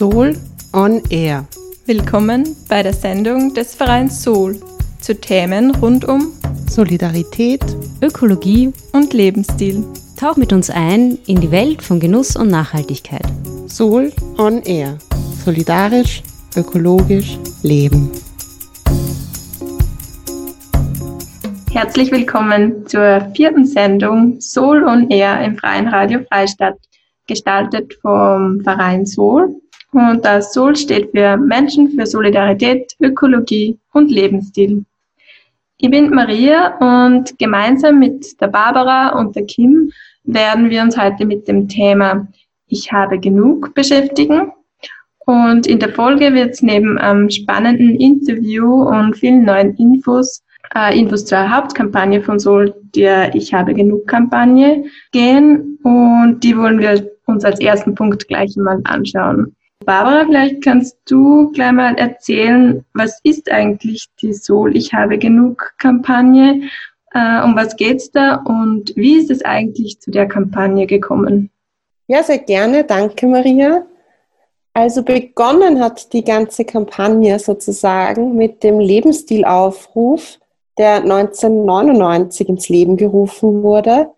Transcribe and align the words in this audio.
Soul 0.00 0.34
on 0.72 1.02
Air. 1.10 1.46
Willkommen 1.84 2.56
bei 2.70 2.82
der 2.82 2.94
Sendung 2.94 3.52
des 3.52 3.74
Vereins 3.74 4.22
Soul 4.22 4.58
zu 4.98 5.14
Themen 5.14 5.74
rund 5.74 6.06
um 6.06 6.28
Solidarität, 6.70 7.60
Ökologie 8.00 8.72
und 8.94 9.12
Lebensstil. 9.12 9.84
Tauch 10.18 10.38
mit 10.38 10.54
uns 10.54 10.70
ein 10.70 11.18
in 11.26 11.42
die 11.42 11.50
Welt 11.50 11.82
von 11.82 12.00
Genuss 12.00 12.34
und 12.34 12.48
Nachhaltigkeit. 12.48 13.26
Soul 13.66 14.10
on 14.38 14.62
Air. 14.62 14.96
Solidarisch, 15.44 16.22
ökologisch, 16.56 17.36
leben. 17.62 18.10
Herzlich 21.70 22.10
willkommen 22.10 22.86
zur 22.86 23.30
vierten 23.36 23.66
Sendung 23.66 24.40
Soul 24.40 24.82
on 24.82 25.10
Air 25.10 25.44
im 25.44 25.58
Freien 25.58 25.88
Radio 25.88 26.20
Freistadt 26.26 26.78
gestaltet 27.26 27.98
vom 28.00 28.62
Verein 28.62 29.04
Sol. 29.04 29.59
Und 29.92 30.24
das 30.24 30.52
Sol 30.52 30.76
steht 30.76 31.10
für 31.10 31.36
Menschen 31.36 31.90
für 31.90 32.06
Solidarität, 32.06 32.94
Ökologie 33.00 33.78
und 33.92 34.10
Lebensstil. 34.10 34.84
Ich 35.78 35.90
bin 35.90 36.10
Maria 36.10 36.76
und 36.78 37.38
gemeinsam 37.38 37.98
mit 37.98 38.40
der 38.40 38.48
Barbara 38.48 39.18
und 39.18 39.34
der 39.34 39.46
Kim 39.46 39.90
werden 40.24 40.70
wir 40.70 40.82
uns 40.82 40.96
heute 40.96 41.24
mit 41.24 41.48
dem 41.48 41.68
Thema 41.68 42.28
Ich 42.66 42.92
habe 42.92 43.18
genug 43.18 43.74
beschäftigen. 43.74 44.52
Und 45.26 45.66
in 45.66 45.78
der 45.78 45.90
Folge 45.90 46.34
wird 46.34 46.50
es 46.50 46.62
neben 46.62 46.98
einem 46.98 47.30
spannenden 47.30 47.96
Interview 47.96 48.82
und 48.88 49.16
vielen 49.16 49.44
neuen 49.44 49.74
Infos 49.76 50.42
äh, 50.74 50.98
Infos 50.98 51.24
zur 51.24 51.50
Hauptkampagne 51.50 52.22
von 52.22 52.38
Sol, 52.38 52.74
der 52.94 53.34
Ich 53.34 53.52
habe 53.52 53.74
genug 53.74 54.06
Kampagne 54.06 54.84
gehen. 55.12 55.78
Und 55.82 56.40
die 56.42 56.56
wollen 56.56 56.78
wir 56.78 57.10
uns 57.26 57.44
als 57.44 57.60
ersten 57.60 57.94
Punkt 57.94 58.28
gleich 58.28 58.56
mal 58.56 58.80
anschauen. 58.84 59.54
Barbara, 59.84 60.26
vielleicht 60.26 60.62
kannst 60.62 60.98
du 61.06 61.50
gleich 61.52 61.72
mal 61.72 61.94
erzählen, 61.96 62.84
was 62.92 63.20
ist 63.22 63.50
eigentlich 63.50 64.08
die 64.20 64.34
Sol 64.34 64.76
Ich 64.76 64.92
habe 64.92 65.18
genug 65.18 65.74
Kampagne? 65.78 66.68
Äh, 67.12 67.42
um 67.42 67.56
was 67.56 67.76
geht's 67.76 68.10
da 68.10 68.36
und 68.36 68.92
wie 68.94 69.14
ist 69.14 69.30
es 69.30 69.44
eigentlich 69.44 70.00
zu 70.00 70.10
der 70.10 70.28
Kampagne 70.28 70.86
gekommen? 70.86 71.50
Ja, 72.06 72.22
sehr 72.22 72.38
gerne. 72.38 72.84
Danke, 72.84 73.26
Maria. 73.26 73.86
Also 74.74 75.02
begonnen 75.02 75.82
hat 75.82 76.12
die 76.12 76.24
ganze 76.24 76.64
Kampagne 76.64 77.38
sozusagen 77.38 78.36
mit 78.36 78.62
dem 78.62 78.78
Lebensstilaufruf, 78.78 80.38
der 80.78 80.96
1999 81.02 82.48
ins 82.48 82.68
Leben 82.68 82.96
gerufen 82.96 83.62
wurde. 83.62 84.10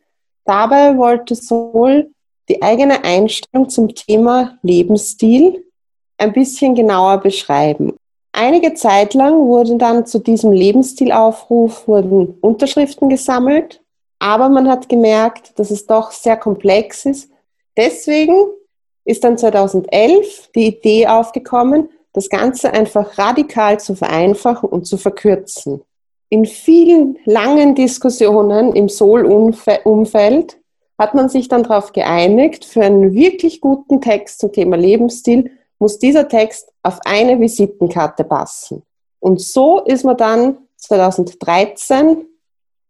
Dabei 0.44 0.98
wollte 0.98 1.34
Sol 1.34 2.10
die 2.48 2.62
eigene 2.62 3.04
Einstellung 3.04 3.68
zum 3.68 3.94
Thema 3.94 4.58
Lebensstil 4.62 5.64
ein 6.18 6.32
bisschen 6.32 6.74
genauer 6.74 7.18
beschreiben. 7.18 7.94
Einige 8.32 8.74
Zeit 8.74 9.14
lang 9.14 9.46
wurden 9.46 9.78
dann 9.78 10.06
zu 10.06 10.18
diesem 10.18 10.52
Lebensstilaufruf 10.52 11.86
wurden 11.86 12.38
Unterschriften 12.40 13.08
gesammelt, 13.08 13.82
aber 14.18 14.48
man 14.48 14.68
hat 14.68 14.88
gemerkt, 14.88 15.58
dass 15.58 15.70
es 15.70 15.86
doch 15.86 16.12
sehr 16.12 16.36
komplex 16.36 17.04
ist. 17.04 17.30
Deswegen 17.76 18.34
ist 19.04 19.24
dann 19.24 19.36
2011 19.36 20.50
die 20.54 20.68
Idee 20.68 21.06
aufgekommen, 21.08 21.90
das 22.12 22.28
Ganze 22.28 22.72
einfach 22.72 23.18
radikal 23.18 23.80
zu 23.80 23.94
vereinfachen 23.94 24.68
und 24.68 24.86
zu 24.86 24.96
verkürzen. 24.96 25.82
In 26.28 26.46
vielen 26.46 27.18
langen 27.24 27.74
Diskussionen 27.74 28.74
im 28.74 28.88
Soul-Umfeld 28.88 30.58
hat 31.02 31.14
man 31.14 31.28
sich 31.28 31.48
dann 31.48 31.64
darauf 31.64 31.92
geeinigt, 31.92 32.64
für 32.64 32.82
einen 32.82 33.12
wirklich 33.12 33.60
guten 33.60 34.00
Text 34.00 34.38
zum 34.38 34.52
Thema 34.52 34.76
Lebensstil 34.76 35.50
muss 35.80 35.98
dieser 35.98 36.28
Text 36.28 36.72
auf 36.84 37.00
eine 37.04 37.40
Visitenkarte 37.40 38.22
passen. 38.22 38.82
Und 39.18 39.40
so 39.40 39.80
ist 39.80 40.04
man 40.04 40.16
dann 40.16 40.58
2013 40.76 42.24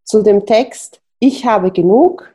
zu 0.05 0.23
dem 0.23 0.45
Text 0.45 1.01
Ich 1.21 1.47
habe 1.47 1.71
genug, 1.71 2.35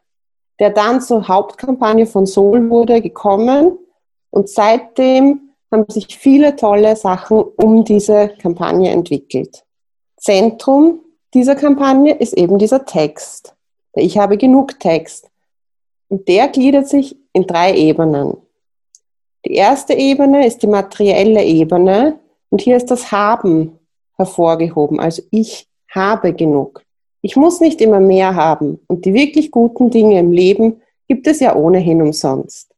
der 0.59 0.71
dann 0.71 0.99
zur 0.99 1.27
Hauptkampagne 1.27 2.07
von 2.07 2.25
Sol 2.25 2.71
wurde, 2.71 3.01
gekommen. 3.01 3.77
Und 4.31 4.49
seitdem 4.49 5.51
haben 5.71 5.85
sich 5.89 6.17
viele 6.17 6.55
tolle 6.55 6.95
Sachen 6.95 7.39
um 7.39 7.83
diese 7.83 8.29
Kampagne 8.41 8.89
entwickelt. 8.89 9.63
Zentrum 10.15 11.01
dieser 11.35 11.55
Kampagne 11.55 12.15
ist 12.15 12.33
eben 12.33 12.57
dieser 12.57 12.83
Text. 12.85 13.53
Ich 13.93 14.17
habe 14.17 14.37
genug 14.37 14.79
Text. 14.79 15.29
Und 16.09 16.27
der 16.27 16.47
gliedert 16.47 16.87
sich 16.87 17.17
in 17.33 17.45
drei 17.45 17.75
Ebenen. 17.75 18.37
Die 19.45 19.53
erste 19.53 19.93
Ebene 19.93 20.45
ist 20.45 20.61
die 20.63 20.67
materielle 20.67 21.43
Ebene 21.43 22.19
und 22.49 22.61
hier 22.61 22.77
ist 22.77 22.91
das 22.91 23.11
Haben 23.11 23.79
hervorgehoben. 24.15 24.99
Also 24.99 25.21
ich 25.31 25.67
habe 25.89 26.33
genug. 26.33 26.83
Ich 27.21 27.35
muss 27.35 27.59
nicht 27.59 27.81
immer 27.81 27.99
mehr 27.99 28.35
haben 28.35 28.79
und 28.87 29.05
die 29.05 29.13
wirklich 29.13 29.51
guten 29.51 29.89
Dinge 29.89 30.19
im 30.19 30.31
Leben 30.31 30.81
gibt 31.07 31.27
es 31.27 31.39
ja 31.39 31.55
ohnehin 31.55 32.01
umsonst. 32.01 32.73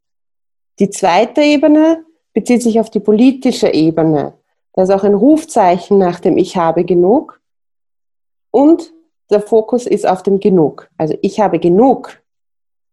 Die 0.78 0.90
zweite 0.90 1.42
Ebene 1.42 2.04
bezieht 2.32 2.62
sich 2.62 2.80
auf 2.80 2.90
die 2.90 3.00
politische 3.00 3.68
Ebene. 3.68 4.34
Da 4.72 4.82
ist 4.82 4.90
auch 4.90 5.04
ein 5.04 5.14
Rufzeichen 5.14 5.98
nach 5.98 6.20
dem 6.20 6.38
Ich 6.38 6.56
habe 6.56 6.84
genug 6.84 7.40
und 8.50 8.92
der 9.30 9.40
Fokus 9.40 9.86
ist 9.86 10.06
auf 10.06 10.22
dem 10.22 10.40
Genug. 10.40 10.90
Also 10.96 11.16
ich 11.22 11.40
habe 11.40 11.58
genug 11.58 12.19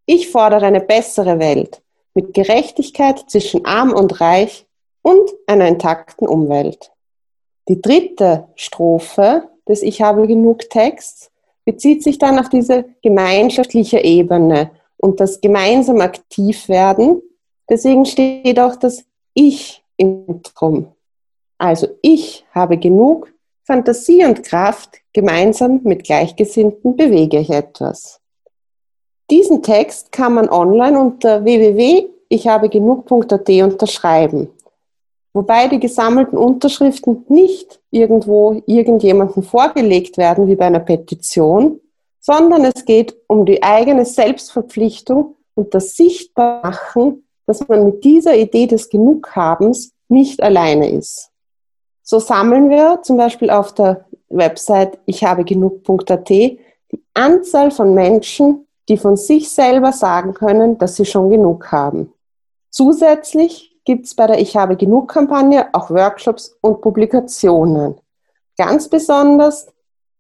ich 0.07 0.29
fordere 0.29 0.65
eine 0.65 0.81
bessere 0.81 1.37
Welt 1.37 1.83
mit 2.15 2.33
Gerechtigkeit 2.33 3.29
zwischen 3.29 3.65
arm 3.65 3.93
und 3.93 4.19
reich 4.19 4.65
und 5.03 5.29
einer 5.45 5.67
intakten 5.67 6.27
Umwelt. 6.27 6.91
Die 7.67 7.79
dritte 7.81 8.47
Strophe 8.55 9.49
des 9.67 9.83
Ich 9.83 10.01
habe 10.01 10.25
genug 10.25 10.69
Texts 10.69 11.29
bezieht 11.65 12.01
sich 12.01 12.17
dann 12.17 12.39
auf 12.39 12.49
diese 12.49 12.85
gemeinschaftliche 13.03 13.99
Ebene 13.99 14.71
und 14.95 15.19
das 15.19 15.41
gemeinsam 15.41 15.99
aktiv 15.99 16.69
werden. 16.69 17.21
Deswegen 17.69 18.05
steht 18.05 18.59
auch 18.59 18.77
das 18.77 19.03
Ich 19.33 19.83
im 19.97 20.25
Zentrum. 20.25 20.93
Also 21.57 21.87
ich 22.01 22.45
habe 22.51 22.77
genug 22.77 23.33
Fantasie 23.63 24.23
und 24.23 24.43
Kraft, 24.43 25.01
gemeinsam 25.11 25.81
mit 25.83 26.05
Gleichgesinnten 26.05 26.95
bewege 26.95 27.39
ich 27.39 27.49
etwas. 27.49 28.16
Diesen 29.29 29.61
Text 29.61 30.13
kann 30.13 30.35
man 30.35 30.47
online 30.49 30.97
unter 30.97 31.43
www.ichhabegenug.at 31.43 33.49
unterschreiben, 33.49 34.47
wobei 35.33 35.67
die 35.67 35.81
gesammelten 35.81 36.37
Unterschriften 36.37 37.25
nicht 37.27 37.81
irgendwo 37.91 38.61
irgendjemandem 38.65 39.43
vorgelegt 39.43 40.17
werden 40.17 40.47
wie 40.47 40.55
bei 40.55 40.67
einer 40.67 40.79
Petition, 40.79 41.81
sondern 42.21 42.63
es 42.65 42.85
geht 42.85 43.17
um 43.27 43.45
die 43.45 43.61
eigene 43.63 44.05
Selbstverpflichtung 44.05 45.35
und 45.55 45.73
das 45.73 45.97
Sichtbarmachen, 45.97 47.27
dass 47.45 47.67
man 47.67 47.83
mit 47.83 48.05
dieser 48.05 48.37
Idee 48.37 48.67
des 48.67 48.89
Genughabens 48.89 49.91
nicht 50.07 50.41
alleine 50.41 50.89
ist. 50.89 51.31
So 52.01 52.19
sammeln 52.19 52.69
wir 52.69 53.01
zum 53.03 53.17
Beispiel 53.17 53.49
auf 53.49 53.73
der 53.73 54.05
Website 54.29 54.99
ichhabegenug.at 55.05 56.29
die 56.29 56.61
Anzahl 57.13 57.71
von 57.71 57.93
Menschen, 57.93 58.66
die 58.89 58.97
von 58.97 59.17
sich 59.17 59.49
selber 59.49 59.91
sagen 59.91 60.33
können, 60.33 60.77
dass 60.77 60.95
sie 60.95 61.05
schon 61.05 61.29
genug 61.29 61.71
haben. 61.71 62.13
Zusätzlich 62.69 63.75
gibt 63.85 64.05
es 64.05 64.15
bei 64.15 64.27
der 64.27 64.39
Ich 64.39 64.55
habe 64.55 64.75
genug 64.75 65.09
Kampagne 65.09 65.69
auch 65.73 65.89
Workshops 65.89 66.57
und 66.61 66.81
Publikationen. 66.81 67.95
Ganz 68.57 68.87
besonders 68.87 69.67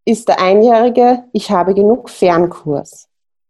ist 0.05 0.27
der 0.27 0.39
einjährige 0.39 1.25
Ich 1.33 1.51
habe 1.51 1.73
genug 1.73 2.09
Fernkurs. 2.09 3.09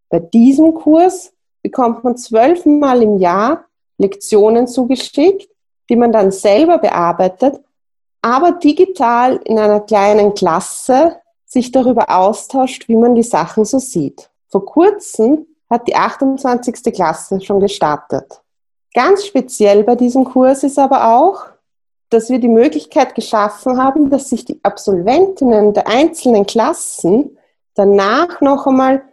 Bei 0.10 0.19
diesem 0.19 0.74
Kurs 0.74 1.34
bekommt 1.62 2.04
man 2.04 2.18
zwölfmal 2.18 3.04
im 3.04 3.18
Jahr 3.18 3.66
Lektionen 3.98 4.68
zugeschickt, 4.68 5.50
die 5.90 5.96
man 5.96 6.12
dann 6.12 6.31
selber 6.31 6.78
bearbeitet, 6.78 7.60
aber 8.22 8.54
digital 8.54 9.38
in 9.44 9.60
einer 9.60 9.81
kleinen 9.81 10.34
Klasse 10.34 11.18
sich 11.46 11.72
darüber 11.72 12.10
austauscht, 12.10 12.88
wie 12.88 12.96
man 12.96 13.16
die 13.16 13.24
Sachen 13.24 13.66
so 13.66 13.80
sieht. 13.80 14.30
Vor 14.57 14.65
kurzem 14.65 15.45
hat 15.69 15.88
die 15.88 15.95
28. 15.95 16.92
Klasse 16.92 17.39
schon 17.42 17.59
gestartet. 17.59 18.42
Ganz 18.92 19.24
speziell 19.24 19.83
bei 19.83 19.94
diesem 19.94 20.25
Kurs 20.25 20.63
ist 20.63 20.80
aber 20.80 21.15
auch, 21.15 21.45
dass 22.09 22.31
wir 22.31 22.39
die 22.39 22.48
Möglichkeit 22.48 23.13
geschaffen 23.13 23.77
haben, 23.77 24.09
dass 24.09 24.31
sich 24.31 24.45
die 24.45 24.59
Absolventinnen 24.63 25.75
der 25.75 25.88
einzelnen 25.88 26.48
Klassen 26.48 27.38
danach 27.75 28.42
noch 28.42 28.65
einmal 28.65 29.04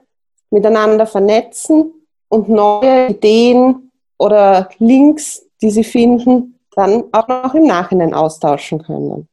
miteinander 0.48 1.04
vernetzen 1.04 1.92
und 2.30 2.48
neue 2.48 3.08
Ideen 3.08 3.92
oder 4.16 4.70
Links, 4.78 5.44
die 5.60 5.68
sie 5.68 5.84
finden, 5.84 6.58
dann 6.74 7.04
auch 7.12 7.28
noch 7.28 7.52
im 7.52 7.66
Nachhinein 7.66 8.14
austauschen 8.14 8.82
können. 8.82 9.28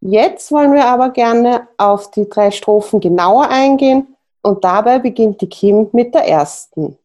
Jetzt 0.00 0.50
wollen 0.50 0.72
wir 0.72 0.86
aber 0.86 1.10
gerne 1.10 1.68
auf 1.76 2.10
die 2.10 2.26
drei 2.26 2.50
Strophen 2.50 3.00
genauer 3.00 3.50
eingehen 3.50 4.06
und 4.42 4.64
dabei 4.64 4.98
beginnt 4.98 5.40
die 5.40 5.48
Kim 5.48 5.88
mit 5.92 6.14
der 6.14 6.26
ersten. 6.26 6.98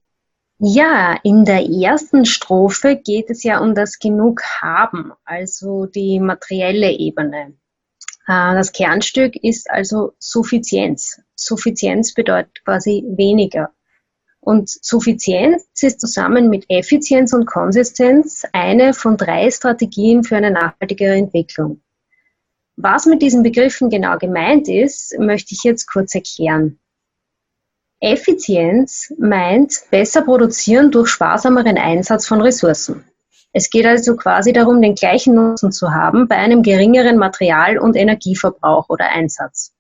Ja, 0.59 1.17
in 1.23 1.45
der 1.45 1.69
ersten 1.69 2.25
Strophe 2.25 2.95
geht 2.95 3.29
es 3.29 3.43
ja 3.43 3.59
um 3.59 3.75
das 3.75 3.99
Genug 3.99 4.41
haben, 4.59 5.13
also 5.23 5.85
die 5.85 6.19
materielle 6.19 6.91
Ebene. 6.91 7.53
Äh, 8.27 8.55
das 8.55 8.71
Kernstück 8.71 9.35
ist 9.35 9.69
also 9.69 10.13
Suffizienz. 10.17 11.21
Suffizienz 11.35 12.15
bedeutet 12.15 12.63
quasi 12.65 13.03
weniger. 13.07 13.69
Und 14.39 14.69
Suffizienz 14.69 15.67
ist 15.81 15.99
zusammen 15.99 16.49
mit 16.49 16.65
Effizienz 16.69 17.33
und 17.33 17.45
Konsistenz 17.45 18.43
eine 18.53 18.93
von 18.93 19.17
drei 19.17 19.51
Strategien 19.51 20.23
für 20.23 20.37
eine 20.37 20.51
nachhaltigere 20.51 21.15
Entwicklung. 21.15 21.81
Was 22.77 23.05
mit 23.05 23.21
diesen 23.21 23.43
Begriffen 23.43 23.89
genau 23.89 24.17
gemeint 24.17 24.67
ist, 24.69 25.17
möchte 25.19 25.53
ich 25.53 25.63
jetzt 25.63 25.85
kurz 25.87 26.15
erklären. 26.15 26.79
Effizienz 27.99 29.11
meint 29.17 29.73
besser 29.89 30.21
produzieren 30.21 30.91
durch 30.91 31.09
sparsameren 31.09 31.77
Einsatz 31.77 32.27
von 32.27 32.41
Ressourcen. 32.41 33.03
Es 33.53 33.71
geht 33.71 33.87
also 33.87 34.15
quasi 34.15 34.53
darum, 34.53 34.81
den 34.81 34.93
gleichen 34.93 35.33
Nutzen 35.33 35.71
zu 35.71 35.91
haben 35.91 36.27
bei 36.27 36.35
einem 36.35 36.61
geringeren 36.61 37.17
Material- 37.17 37.79
und 37.79 37.95
Energieverbrauch 37.95 38.89
oder 38.89 39.09
Einsatz. 39.09 39.73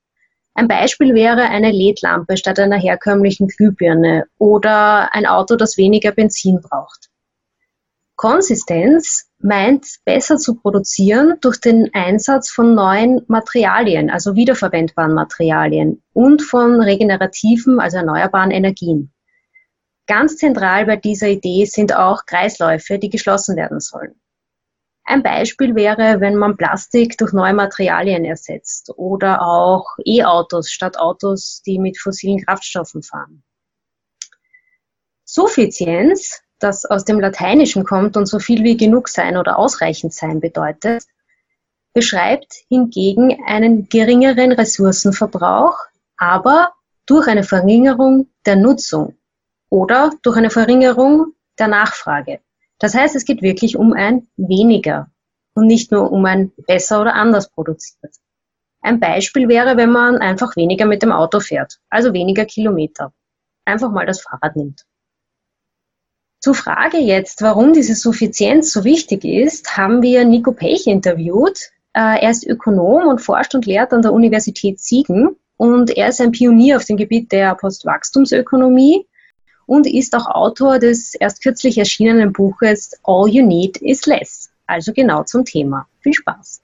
Ein 0.55 0.67
Beispiel 0.67 1.13
wäre 1.13 1.43
eine 1.43 1.71
LED-Lampe 1.71 2.37
statt 2.37 2.57
einer 2.57 2.79
herkömmlichen 2.79 3.47
Glühbirne 3.47 4.25
oder 4.39 5.13
ein 5.13 5.27
Auto, 5.27 5.55
das 5.55 5.77
weniger 5.77 6.11
Benzin 6.11 6.59
braucht. 6.59 7.09
Konsistenz 8.17 9.29
meint 9.37 9.85
besser 10.03 10.37
zu 10.37 10.55
produzieren 10.55 11.35
durch 11.41 11.59
den 11.61 11.93
Einsatz 11.93 12.49
von 12.49 12.73
neuen 12.73 13.21
Materialien, 13.27 14.09
also 14.09 14.35
wiederverwendbaren 14.35 15.13
Materialien 15.13 16.01
und 16.13 16.41
von 16.41 16.81
regenerativen, 16.81 17.79
also 17.79 17.97
erneuerbaren 17.97 18.49
Energien. 18.49 19.13
Ganz 20.07 20.37
zentral 20.37 20.87
bei 20.87 20.95
dieser 20.95 21.27
Idee 21.27 21.65
sind 21.65 21.95
auch 21.95 22.25
Kreisläufe, 22.25 22.97
die 22.97 23.11
geschlossen 23.11 23.55
werden 23.55 23.79
sollen. 23.79 24.19
Ein 25.03 25.21
Beispiel 25.21 25.75
wäre, 25.75 26.19
wenn 26.19 26.35
man 26.35 26.57
Plastik 26.57 27.19
durch 27.19 27.33
neue 27.33 27.53
Materialien 27.53 28.25
ersetzt 28.25 28.91
oder 28.97 29.43
auch 29.43 29.85
E-Autos 30.03 30.71
statt 30.71 30.97
Autos, 30.97 31.61
die 31.65 31.77
mit 31.77 31.99
fossilen 31.99 32.43
Kraftstoffen 32.43 33.03
fahren. 33.03 33.43
Suffizienz 35.23 36.41
das 36.59 36.85
aus 36.85 37.05
dem 37.05 37.19
Lateinischen 37.19 37.83
kommt 37.83 38.17
und 38.17 38.25
so 38.25 38.39
viel 38.39 38.63
wie 38.63 38.77
genug 38.77 39.09
sein 39.09 39.37
oder 39.37 39.57
ausreichend 39.57 40.13
sein 40.13 40.39
bedeutet, 40.39 41.05
beschreibt 41.93 42.53
hingegen 42.69 43.43
einen 43.45 43.89
geringeren 43.89 44.51
Ressourcenverbrauch, 44.51 45.77
aber 46.17 46.73
durch 47.05 47.27
eine 47.27 47.43
Verringerung 47.43 48.27
der 48.45 48.55
Nutzung 48.55 49.15
oder 49.69 50.11
durch 50.21 50.37
eine 50.37 50.49
Verringerung 50.49 51.33
der 51.57 51.67
Nachfrage. 51.67 52.39
Das 52.79 52.93
heißt, 52.93 53.15
es 53.15 53.25
geht 53.25 53.41
wirklich 53.41 53.75
um 53.77 53.93
ein 53.93 54.27
weniger 54.37 55.09
und 55.55 55.65
nicht 55.65 55.91
nur 55.91 56.11
um 56.11 56.25
ein 56.25 56.51
besser 56.67 57.01
oder 57.01 57.15
anders 57.15 57.49
produziert. 57.49 58.15
Ein 58.81 58.99
Beispiel 58.99 59.47
wäre, 59.47 59.75
wenn 59.75 59.91
man 59.91 60.17
einfach 60.17 60.55
weniger 60.55 60.85
mit 60.85 61.01
dem 61.01 61.11
Auto 61.11 61.39
fährt, 61.39 61.79
also 61.89 62.13
weniger 62.13 62.45
Kilometer. 62.45 63.11
Einfach 63.65 63.91
mal 63.91 64.05
das 64.05 64.21
Fahrrad 64.21 64.55
nimmt. 64.55 64.85
Zur 66.39 66.53
Frage 66.53 66.97
jetzt, 66.97 67.41
warum 67.41 67.73
diese 67.73 67.95
Suffizienz 67.95 68.71
so 68.71 68.83
wichtig 68.83 69.25
ist, 69.25 69.75
haben 69.75 70.01
wir 70.01 70.23
Nico 70.23 70.51
Pech 70.51 70.85
interviewt. 70.85 71.71
Äh, 71.93 72.21
er 72.21 72.29
ist 72.29 72.45
Ökonom 72.45 73.07
und 73.07 73.21
forscht 73.21 73.55
und 73.55 73.65
lehrt 73.65 73.91
an 73.91 74.03
der 74.03 74.13
Universität 74.13 74.79
Siegen 74.79 75.35
und 75.57 75.89
er 75.89 76.09
ist 76.09 76.21
ein 76.21 76.31
Pionier 76.31 76.77
auf 76.77 76.85
dem 76.85 76.97
Gebiet 76.97 77.31
der 77.31 77.55
Postwachstumsökonomie 77.55 79.07
und 79.65 79.87
ist 79.87 80.15
auch 80.15 80.27
Autor 80.27 80.77
des 80.77 81.15
erst 81.15 81.41
kürzlich 81.41 81.77
erschienenen 81.77 82.33
Buches 82.33 82.91
All 83.03 83.27
You 83.27 83.45
Need 83.45 83.77
is 83.77 84.05
Less. 84.05 84.51
Also 84.67 84.93
genau 84.93 85.23
zum 85.23 85.43
Thema. 85.43 85.87
Viel 86.01 86.13
Spaß! 86.13 86.61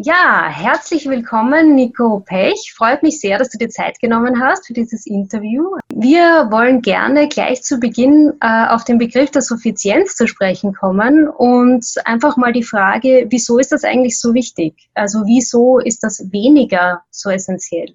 Ja, 0.00 0.48
herzlich 0.48 1.06
willkommen, 1.06 1.74
Nico 1.74 2.20
Pech. 2.20 2.72
Freut 2.72 3.02
mich 3.02 3.18
sehr, 3.18 3.36
dass 3.36 3.48
du 3.48 3.58
dir 3.58 3.68
Zeit 3.68 3.98
genommen 3.98 4.40
hast 4.40 4.68
für 4.68 4.72
dieses 4.72 5.06
Interview. 5.06 5.76
Wir 5.92 6.46
wollen 6.52 6.82
gerne 6.82 7.26
gleich 7.26 7.64
zu 7.64 7.80
Beginn 7.80 8.32
äh, 8.40 8.68
auf 8.68 8.84
den 8.84 8.98
Begriff 8.98 9.32
der 9.32 9.42
Suffizienz 9.42 10.14
zu 10.14 10.28
sprechen 10.28 10.72
kommen 10.72 11.26
und 11.26 11.84
einfach 12.04 12.36
mal 12.36 12.52
die 12.52 12.62
Frage, 12.62 13.26
wieso 13.28 13.58
ist 13.58 13.72
das 13.72 13.82
eigentlich 13.82 14.20
so 14.20 14.34
wichtig? 14.34 14.88
Also 14.94 15.24
wieso 15.26 15.80
ist 15.80 16.04
das 16.04 16.30
weniger 16.30 17.02
so 17.10 17.30
essentiell? 17.30 17.92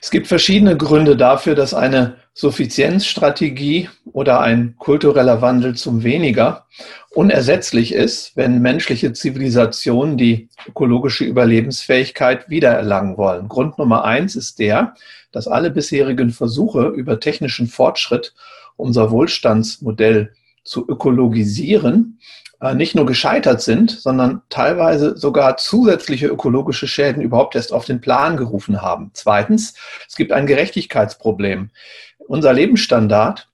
Es 0.00 0.10
gibt 0.10 0.28
verschiedene 0.28 0.78
Gründe 0.78 1.14
dafür, 1.14 1.54
dass 1.54 1.74
eine 1.74 2.16
Suffizienzstrategie 2.32 3.90
oder 4.12 4.40
ein 4.40 4.74
kultureller 4.78 5.42
Wandel 5.42 5.74
zum 5.76 6.02
Weniger 6.02 6.66
unersetzlich 7.10 7.94
ist, 7.94 8.36
wenn 8.36 8.60
menschliche 8.60 9.12
Zivilisationen 9.12 10.16
die 10.16 10.48
ökologische 10.68 11.24
Überlebensfähigkeit 11.24 12.48
wiedererlangen 12.48 13.16
wollen. 13.16 13.48
Grund 13.48 13.78
Nummer 13.78 14.04
eins 14.04 14.36
ist 14.36 14.58
der, 14.58 14.94
dass 15.32 15.48
alle 15.48 15.70
bisherigen 15.70 16.30
Versuche 16.30 16.88
über 16.88 17.20
technischen 17.20 17.66
Fortschritt 17.66 18.34
unser 18.76 19.10
Wohlstandsmodell 19.10 20.32
zu 20.64 20.86
ökologisieren 20.88 22.18
äh, 22.60 22.74
nicht 22.74 22.94
nur 22.94 23.06
gescheitert 23.06 23.62
sind, 23.62 23.90
sondern 23.90 24.42
teilweise 24.48 25.16
sogar 25.16 25.56
zusätzliche 25.56 26.26
ökologische 26.26 26.88
Schäden 26.88 27.22
überhaupt 27.22 27.54
erst 27.54 27.72
auf 27.72 27.84
den 27.84 28.00
Plan 28.00 28.36
gerufen 28.36 28.82
haben. 28.82 29.10
Zweitens, 29.14 29.74
es 30.08 30.16
gibt 30.16 30.32
ein 30.32 30.46
Gerechtigkeitsproblem. 30.46 31.70
Unser 32.18 32.52
Lebensstandard, 32.52 33.47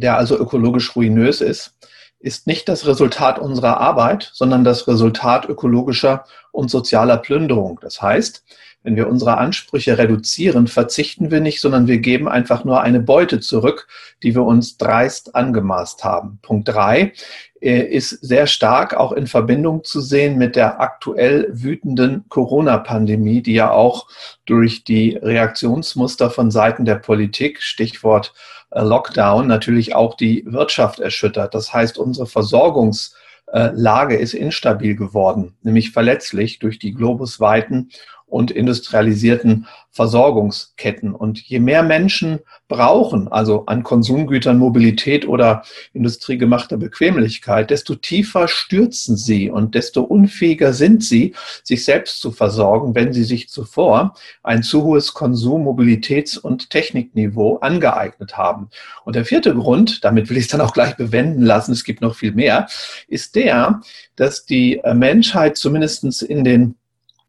der 0.00 0.16
also 0.16 0.38
ökologisch 0.38 0.96
ruinös 0.96 1.40
ist, 1.40 1.74
ist 2.20 2.46
nicht 2.46 2.68
das 2.68 2.86
Resultat 2.86 3.38
unserer 3.38 3.78
Arbeit, 3.78 4.30
sondern 4.32 4.64
das 4.64 4.88
Resultat 4.88 5.48
ökologischer 5.48 6.24
und 6.50 6.70
sozialer 6.70 7.18
Plünderung. 7.18 7.78
Das 7.80 8.02
heißt, 8.02 8.44
wenn 8.82 8.96
wir 8.96 9.08
unsere 9.08 9.38
Ansprüche 9.38 9.98
reduzieren, 9.98 10.66
verzichten 10.66 11.30
wir 11.30 11.40
nicht, 11.40 11.60
sondern 11.60 11.86
wir 11.86 11.98
geben 11.98 12.28
einfach 12.28 12.64
nur 12.64 12.80
eine 12.80 13.00
Beute 13.00 13.40
zurück, 13.40 13.88
die 14.22 14.34
wir 14.34 14.44
uns 14.44 14.78
dreist 14.78 15.34
angemaßt 15.34 16.04
haben. 16.04 16.38
Punkt 16.42 16.68
drei 16.68 17.12
ist 17.60 18.10
sehr 18.10 18.46
stark 18.46 18.94
auch 18.94 19.12
in 19.12 19.26
Verbindung 19.26 19.84
zu 19.84 20.00
sehen 20.00 20.38
mit 20.38 20.56
der 20.56 20.80
aktuell 20.80 21.48
wütenden 21.50 22.24
Corona-Pandemie, 22.28 23.42
die 23.42 23.54
ja 23.54 23.70
auch 23.70 24.08
durch 24.46 24.84
die 24.84 25.16
Reaktionsmuster 25.16 26.30
von 26.30 26.50
Seiten 26.50 26.84
der 26.84 26.96
Politik, 26.96 27.62
Stichwort 27.62 28.32
äh, 28.70 28.82
Lockdown, 28.82 29.46
natürlich 29.46 29.94
auch 29.94 30.16
die 30.16 30.44
Wirtschaft 30.46 31.00
erschüttert. 31.00 31.54
Das 31.54 31.72
heißt, 31.72 31.98
unsere 31.98 32.26
Versorgungslage 32.26 34.16
ist 34.16 34.34
instabil 34.34 34.94
geworden, 34.94 35.56
nämlich 35.62 35.90
verletzlich 35.90 36.58
durch 36.58 36.78
die 36.78 36.92
globusweiten 36.92 37.90
und 38.28 38.50
industrialisierten 38.50 39.66
Versorgungsketten. 39.90 41.14
Und 41.14 41.40
je 41.40 41.58
mehr 41.58 41.82
Menschen 41.82 42.40
brauchen, 42.68 43.26
also 43.28 43.66
an 43.66 43.82
Konsumgütern, 43.82 44.58
Mobilität 44.58 45.26
oder 45.26 45.64
industriegemachter 45.92 46.76
Bequemlichkeit, 46.76 47.70
desto 47.70 47.94
tiefer 47.94 48.46
stürzen 48.46 49.16
sie 49.16 49.50
und 49.50 49.74
desto 49.74 50.02
unfähiger 50.02 50.72
sind 50.72 51.02
sie, 51.02 51.34
sich 51.64 51.84
selbst 51.84 52.20
zu 52.20 52.30
versorgen, 52.30 52.94
wenn 52.94 53.12
sie 53.12 53.24
sich 53.24 53.48
zuvor 53.48 54.14
ein 54.42 54.62
zu 54.62 54.84
hohes 54.84 55.14
Konsum-, 55.14 55.64
Mobilitäts- 55.64 56.38
und 56.38 56.70
Technikniveau 56.70 57.56
angeeignet 57.56 58.36
haben. 58.36 58.68
Und 59.04 59.16
der 59.16 59.24
vierte 59.24 59.54
Grund, 59.54 60.04
damit 60.04 60.28
will 60.28 60.36
ich 60.36 60.44
es 60.44 60.50
dann 60.50 60.60
auch 60.60 60.74
gleich 60.74 60.96
bewenden 60.96 61.42
lassen, 61.42 61.72
es 61.72 61.84
gibt 61.84 62.02
noch 62.02 62.14
viel 62.14 62.32
mehr, 62.32 62.68
ist 63.08 63.34
der, 63.34 63.80
dass 64.16 64.44
die 64.44 64.80
Menschheit 64.94 65.56
zumindest 65.56 66.22
in 66.22 66.44
den 66.44 66.74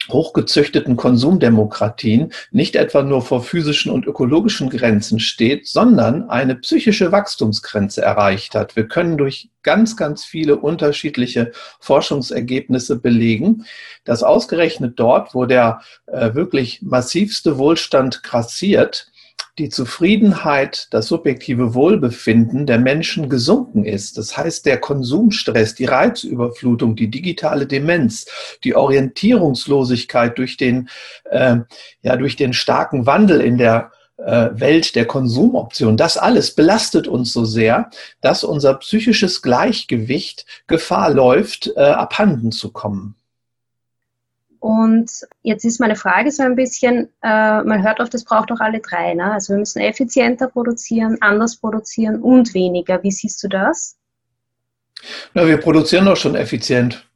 hochgezüchteten 0.08 0.96
Konsumdemokratien 0.96 2.32
nicht 2.50 2.76
etwa 2.76 3.02
nur 3.02 3.22
vor 3.22 3.42
physischen 3.42 3.92
und 3.92 4.06
ökologischen 4.06 4.70
Grenzen 4.70 5.20
steht, 5.20 5.68
sondern 5.68 6.30
eine 6.30 6.56
psychische 6.56 7.12
Wachstumsgrenze 7.12 8.02
erreicht 8.02 8.54
hat. 8.54 8.76
Wir 8.76 8.88
können 8.88 9.18
durch 9.18 9.50
ganz, 9.62 9.96
ganz 9.96 10.24
viele 10.24 10.56
unterschiedliche 10.56 11.52
Forschungsergebnisse 11.80 12.98
belegen, 12.98 13.66
dass 14.04 14.22
ausgerechnet 14.22 14.98
dort, 14.98 15.34
wo 15.34 15.44
der 15.44 15.82
äh, 16.06 16.34
wirklich 16.34 16.80
massivste 16.82 17.58
Wohlstand 17.58 18.22
grassiert, 18.22 19.09
die 19.60 19.68
Zufriedenheit, 19.68 20.88
das 20.90 21.08
subjektive 21.08 21.74
Wohlbefinden 21.74 22.64
der 22.64 22.78
Menschen 22.78 23.28
gesunken 23.28 23.84
ist. 23.84 24.16
Das 24.16 24.34
heißt, 24.36 24.64
der 24.64 24.78
Konsumstress, 24.78 25.74
die 25.74 25.84
Reizüberflutung, 25.84 26.96
die 26.96 27.10
digitale 27.10 27.66
Demenz, 27.66 28.26
die 28.64 28.74
Orientierungslosigkeit 28.74 30.38
durch 30.38 30.56
den, 30.56 30.88
äh, 31.30 31.58
ja, 32.00 32.16
durch 32.16 32.36
den 32.36 32.54
starken 32.54 33.04
Wandel 33.04 33.42
in 33.42 33.58
der 33.58 33.92
äh, 34.16 34.48
Welt 34.54 34.94
der 34.96 35.04
Konsumoption, 35.04 35.98
das 35.98 36.16
alles 36.16 36.54
belastet 36.54 37.06
uns 37.06 37.34
so 37.34 37.44
sehr, 37.44 37.90
dass 38.22 38.44
unser 38.44 38.74
psychisches 38.74 39.42
Gleichgewicht 39.42 40.46
Gefahr 40.68 41.10
läuft, 41.10 41.70
äh, 41.76 41.80
abhanden 41.80 42.50
zu 42.50 42.72
kommen. 42.72 43.19
Und 44.60 45.10
jetzt 45.42 45.64
ist 45.64 45.80
meine 45.80 45.96
Frage 45.96 46.30
so 46.30 46.42
ein 46.42 46.54
bisschen, 46.54 47.08
äh, 47.22 47.62
man 47.62 47.82
hört 47.82 47.98
oft, 47.98 48.14
es 48.14 48.24
braucht 48.24 48.50
doch 48.50 48.60
alle 48.60 48.80
drei. 48.80 49.14
Ne? 49.14 49.32
Also 49.32 49.54
wir 49.54 49.58
müssen 49.58 49.80
effizienter 49.80 50.48
produzieren, 50.48 51.16
anders 51.20 51.56
produzieren 51.56 52.20
und 52.20 52.52
weniger. 52.52 53.02
Wie 53.02 53.10
siehst 53.10 53.42
du 53.42 53.48
das? 53.48 53.96
Na, 55.32 55.46
wir 55.46 55.56
produzieren 55.56 56.04
doch 56.04 56.16
schon 56.16 56.34
effizient 56.34 57.08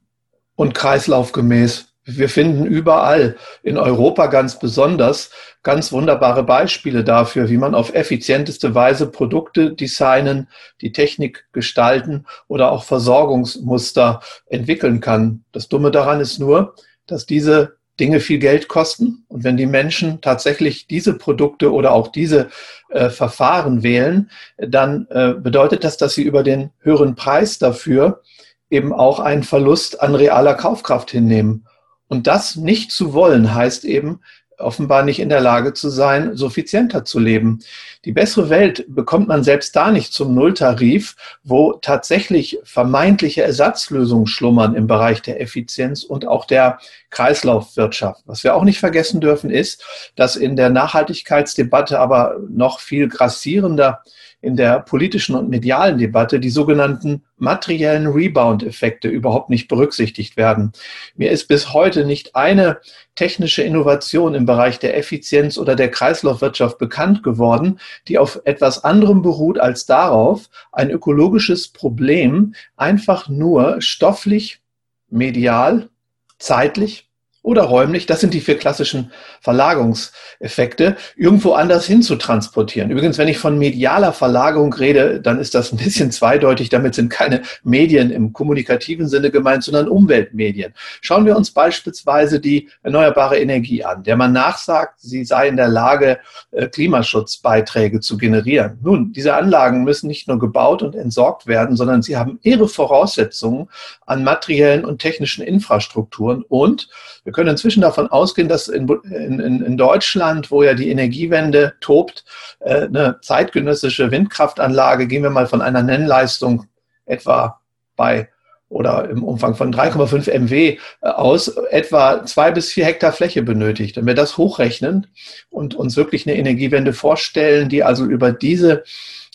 und 0.55 0.73
kreislaufgemäß. 0.73 1.93
Wir 2.07 2.29
finden 2.29 2.65
überall, 2.65 3.35
in 3.61 3.77
Europa 3.77 4.27
ganz 4.27 4.59
besonders, 4.59 5.31
ganz 5.63 5.91
wunderbare 5.91 6.43
Beispiele 6.43 7.03
dafür, 7.03 7.49
wie 7.49 7.57
man 7.57 7.73
auf 7.75 7.93
effizienteste 7.93 8.73
Weise 8.75 9.07
Produkte 9.07 9.73
designen, 9.73 10.47
die 10.81 10.91
Technik 10.91 11.47
gestalten 11.51 12.25
oder 12.47 12.71
auch 12.71 12.83
Versorgungsmuster 12.83 14.21
entwickeln 14.47 14.99
kann. 14.99 15.43
Das 15.51 15.67
Dumme 15.67 15.89
daran 15.89 16.21
ist 16.21 16.39
nur, 16.39 16.75
dass 17.07 17.25
diese 17.25 17.77
Dinge 17.99 18.19
viel 18.19 18.39
Geld 18.39 18.67
kosten. 18.67 19.25
Und 19.27 19.43
wenn 19.43 19.57
die 19.57 19.65
Menschen 19.65 20.21
tatsächlich 20.21 20.87
diese 20.87 21.13
Produkte 21.17 21.71
oder 21.71 21.93
auch 21.93 22.09
diese 22.09 22.49
äh, 22.89 23.09
Verfahren 23.09 23.83
wählen, 23.83 24.29
dann 24.57 25.07
äh, 25.09 25.33
bedeutet 25.33 25.83
das, 25.83 25.97
dass 25.97 26.13
sie 26.13 26.23
über 26.23 26.43
den 26.43 26.71
höheren 26.79 27.15
Preis 27.15 27.57
dafür 27.57 28.21
eben 28.69 28.93
auch 28.93 29.19
einen 29.19 29.43
Verlust 29.43 30.01
an 30.01 30.15
realer 30.15 30.55
Kaufkraft 30.55 31.11
hinnehmen. 31.11 31.67
Und 32.07 32.27
das 32.27 32.55
nicht 32.55 32.91
zu 32.91 33.13
wollen, 33.13 33.53
heißt 33.53 33.85
eben, 33.85 34.21
offenbar 34.57 35.03
nicht 35.03 35.19
in 35.19 35.29
der 35.29 35.41
Lage 35.41 35.73
zu 35.73 35.89
sein, 35.89 36.35
suffizienter 36.35 37.05
zu 37.05 37.19
leben. 37.19 37.59
Die 38.05 38.11
bessere 38.11 38.49
Welt 38.49 38.85
bekommt 38.87 39.27
man 39.27 39.43
selbst 39.43 39.75
da 39.75 39.91
nicht 39.91 40.13
zum 40.13 40.33
Nulltarif, 40.35 41.15
wo 41.43 41.73
tatsächlich 41.73 42.59
vermeintliche 42.63 43.43
Ersatzlösungen 43.43 44.27
schlummern 44.27 44.75
im 44.75 44.87
Bereich 44.87 45.21
der 45.21 45.41
Effizienz 45.41 46.03
und 46.03 46.27
auch 46.27 46.45
der 46.45 46.79
Kreislaufwirtschaft. 47.09 48.21
Was 48.25 48.43
wir 48.43 48.55
auch 48.55 48.63
nicht 48.63 48.79
vergessen 48.79 49.21
dürfen, 49.21 49.49
ist, 49.49 49.83
dass 50.15 50.35
in 50.35 50.55
der 50.55 50.69
Nachhaltigkeitsdebatte 50.69 51.99
aber 51.99 52.37
noch 52.49 52.79
viel 52.79 53.07
grassierender 53.07 54.03
in 54.45 54.55
der 54.55 54.79
politischen 54.79 55.35
und 55.35 55.49
medialen 55.49 55.97
Debatte 55.97 56.39
die 56.39 56.51
sogenannten 56.51 57.23
materiellen 57.37 58.07
Rebound-Effekte 58.07 59.07
überhaupt 59.07 59.49
nicht 59.49 59.67
berücksichtigt 59.67 60.37
werden. 60.37 60.71
Mir 61.15 61.31
ist 61.31 61.47
bis 61.47 61.73
heute 61.73 62.05
nicht 62.05 62.35
eine 62.35 62.77
technische 63.15 63.63
Innovation 63.63 64.35
im 64.35 64.45
Bereich 64.45 64.77
der 64.77 64.95
Effizienz 64.95 65.57
oder 65.57 65.75
der 65.75 65.89
Kreislaufwirtschaft 65.89 66.77
bekannt 66.77 67.23
geworden, 67.23 67.79
die 68.07 68.19
auf 68.19 68.39
etwas 68.45 68.83
anderem 68.83 69.23
beruht 69.23 69.59
als 69.59 69.87
darauf, 69.87 70.49
ein 70.71 70.91
ökologisches 70.91 71.69
Problem 71.69 72.53
einfach 72.77 73.27
nur 73.27 73.81
stofflich, 73.81 74.61
medial, 75.09 75.89
zeitlich 76.37 77.09
oder 77.45 77.63
räumlich, 77.63 78.07
das 78.07 78.21
sind 78.21 78.33
die 78.33 78.41
vier 78.41 78.57
klassischen 78.57 79.11
Verlagerungseffekte, 79.39 80.95
irgendwo 81.15 81.53
anders 81.53 81.85
hin 81.85 82.01
zu 82.01 82.15
transportieren. 82.15 82.89
Übrigens, 82.89 83.19
wenn 83.19 83.27
ich 83.27 83.37
von 83.37 83.59
medialer 83.59 84.13
Verlagerung 84.13 84.73
rede, 84.73 85.21
dann 85.21 85.39
ist 85.39 85.53
das 85.53 85.71
ein 85.71 85.77
bisschen 85.77 86.11
zweideutig. 86.11 86.69
Damit 86.69 86.95
sind 86.95 87.09
keine 87.09 87.43
Medien 87.63 88.09
im 88.09 88.33
kommunikativen 88.33 89.07
Sinne 89.07 89.29
gemeint, 89.29 89.63
sondern 89.63 89.87
Umweltmedien. 89.87 90.73
Schauen 91.01 91.25
wir 91.27 91.37
uns 91.37 91.51
beispielsweise 91.51 92.39
die 92.39 92.69
erneuerbare 92.81 93.37
Energie 93.37 93.83
an, 93.83 94.03
der 94.03 94.17
man 94.17 94.33
nachsagt, 94.33 94.99
sie 95.01 95.23
sei 95.23 95.47
in 95.47 95.57
der 95.57 95.67
Lage, 95.67 96.17
äh, 96.51 96.67
Klimaschutzbeiträge 96.67 97.99
zu 97.99 98.17
generieren. 98.17 98.79
Nun, 98.81 99.13
diese 99.13 99.35
Anlagen 99.35 99.83
müssen 99.83 100.07
nicht 100.07 100.27
nur 100.27 100.39
gebaut 100.39 100.81
und 100.81 100.95
entsorgt 100.95 101.45
werden, 101.45 101.75
sondern 101.75 102.01
sie 102.01 102.17
haben 102.17 102.39
ihre 102.41 102.67
Voraussetzungen 102.67 103.69
an 104.07 104.23
materiellen 104.23 104.83
und 104.83 104.99
technischen 104.99 105.43
Infrastrukturen 105.43 106.43
und 106.47 106.89
wir 107.25 107.33
können 107.33 107.49
inzwischen 107.49 107.81
davon 107.81 108.07
ausgehen, 108.07 108.47
dass 108.47 108.67
in, 108.67 108.87
in, 108.87 109.61
in 109.61 109.77
Deutschland, 109.77 110.51
wo 110.51 110.63
ja 110.63 110.75
die 110.75 110.89
Energiewende 110.89 111.73
tobt, 111.81 112.23
äh, 112.59 112.83
eine 112.83 113.17
zeitgenössische 113.21 114.11
Windkraftanlage, 114.11 115.07
gehen 115.07 115.23
wir 115.23 115.31
mal 115.31 115.47
von 115.47 115.61
einer 115.61 115.81
Nennleistung 115.81 116.67
etwa 117.05 117.59
bei 117.95 118.29
oder 118.69 119.09
im 119.09 119.23
Umfang 119.23 119.55
von 119.55 119.73
3,5 119.73 120.31
MW 120.39 120.77
äh, 121.01 121.07
aus 121.07 121.47
etwa 121.47 122.25
zwei 122.25 122.51
bis 122.51 122.71
vier 122.71 122.85
Hektar 122.85 123.11
Fläche 123.11 123.41
benötigt. 123.41 123.97
Wenn 123.97 124.07
wir 124.07 124.13
das 124.13 124.37
hochrechnen 124.37 125.07
und 125.49 125.75
uns 125.75 125.97
wirklich 125.97 126.27
eine 126.27 126.37
Energiewende 126.37 126.93
vorstellen, 126.93 127.69
die 127.69 127.83
also 127.83 128.05
über 128.05 128.31
diese 128.31 128.83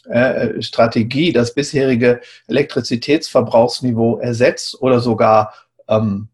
äh, 0.09 0.63
Strategie 0.63 1.33
das 1.33 1.55
bisherige 1.55 2.21
Elektrizitätsverbrauchsniveau 2.47 4.19
ersetzt 4.19 4.81
oder 4.81 5.01
sogar 5.01 5.55
ähm, 5.89 6.29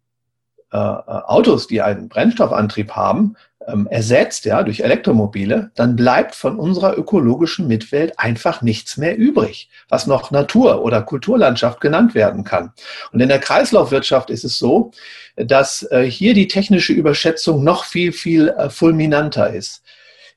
äh, 0.73 0.77
Autos, 0.77 1.67
die 1.67 1.83
einen 1.83 2.09
Brennstoffantrieb 2.09 2.93
haben, 2.93 3.37
ähm, 3.67 3.87
ersetzt, 3.89 4.45
ja, 4.45 4.63
durch 4.63 4.81
Elektromobile, 4.81 5.71
dann 5.75 5.97
bleibt 5.97 6.35
von 6.35 6.59
unserer 6.59 6.97
ökologischen 6.97 7.67
Mitwelt 7.67 8.19
einfach 8.19 8.63
nichts 8.63 8.97
mehr 8.97 9.17
übrig, 9.17 9.69
was 9.89 10.07
noch 10.07 10.31
Natur 10.31 10.83
oder 10.83 11.03
Kulturlandschaft 11.03 11.81
genannt 11.81 12.15
werden 12.15 12.45
kann. 12.45 12.73
Und 13.13 13.21
in 13.21 13.29
der 13.29 13.41
Kreislaufwirtschaft 13.41 14.31
ist 14.31 14.45
es 14.45 14.59
so, 14.59 14.93
dass 15.37 15.83
äh, 15.91 16.05
hier 16.05 16.35
die 16.35 16.49
technische 16.49 16.93
Überschätzung 16.93 17.65
noch 17.65 17.85
viel, 17.85 18.13
viel 18.13 18.49
äh, 18.51 18.71
fulminanter 18.71 19.53
ist. 19.53 19.83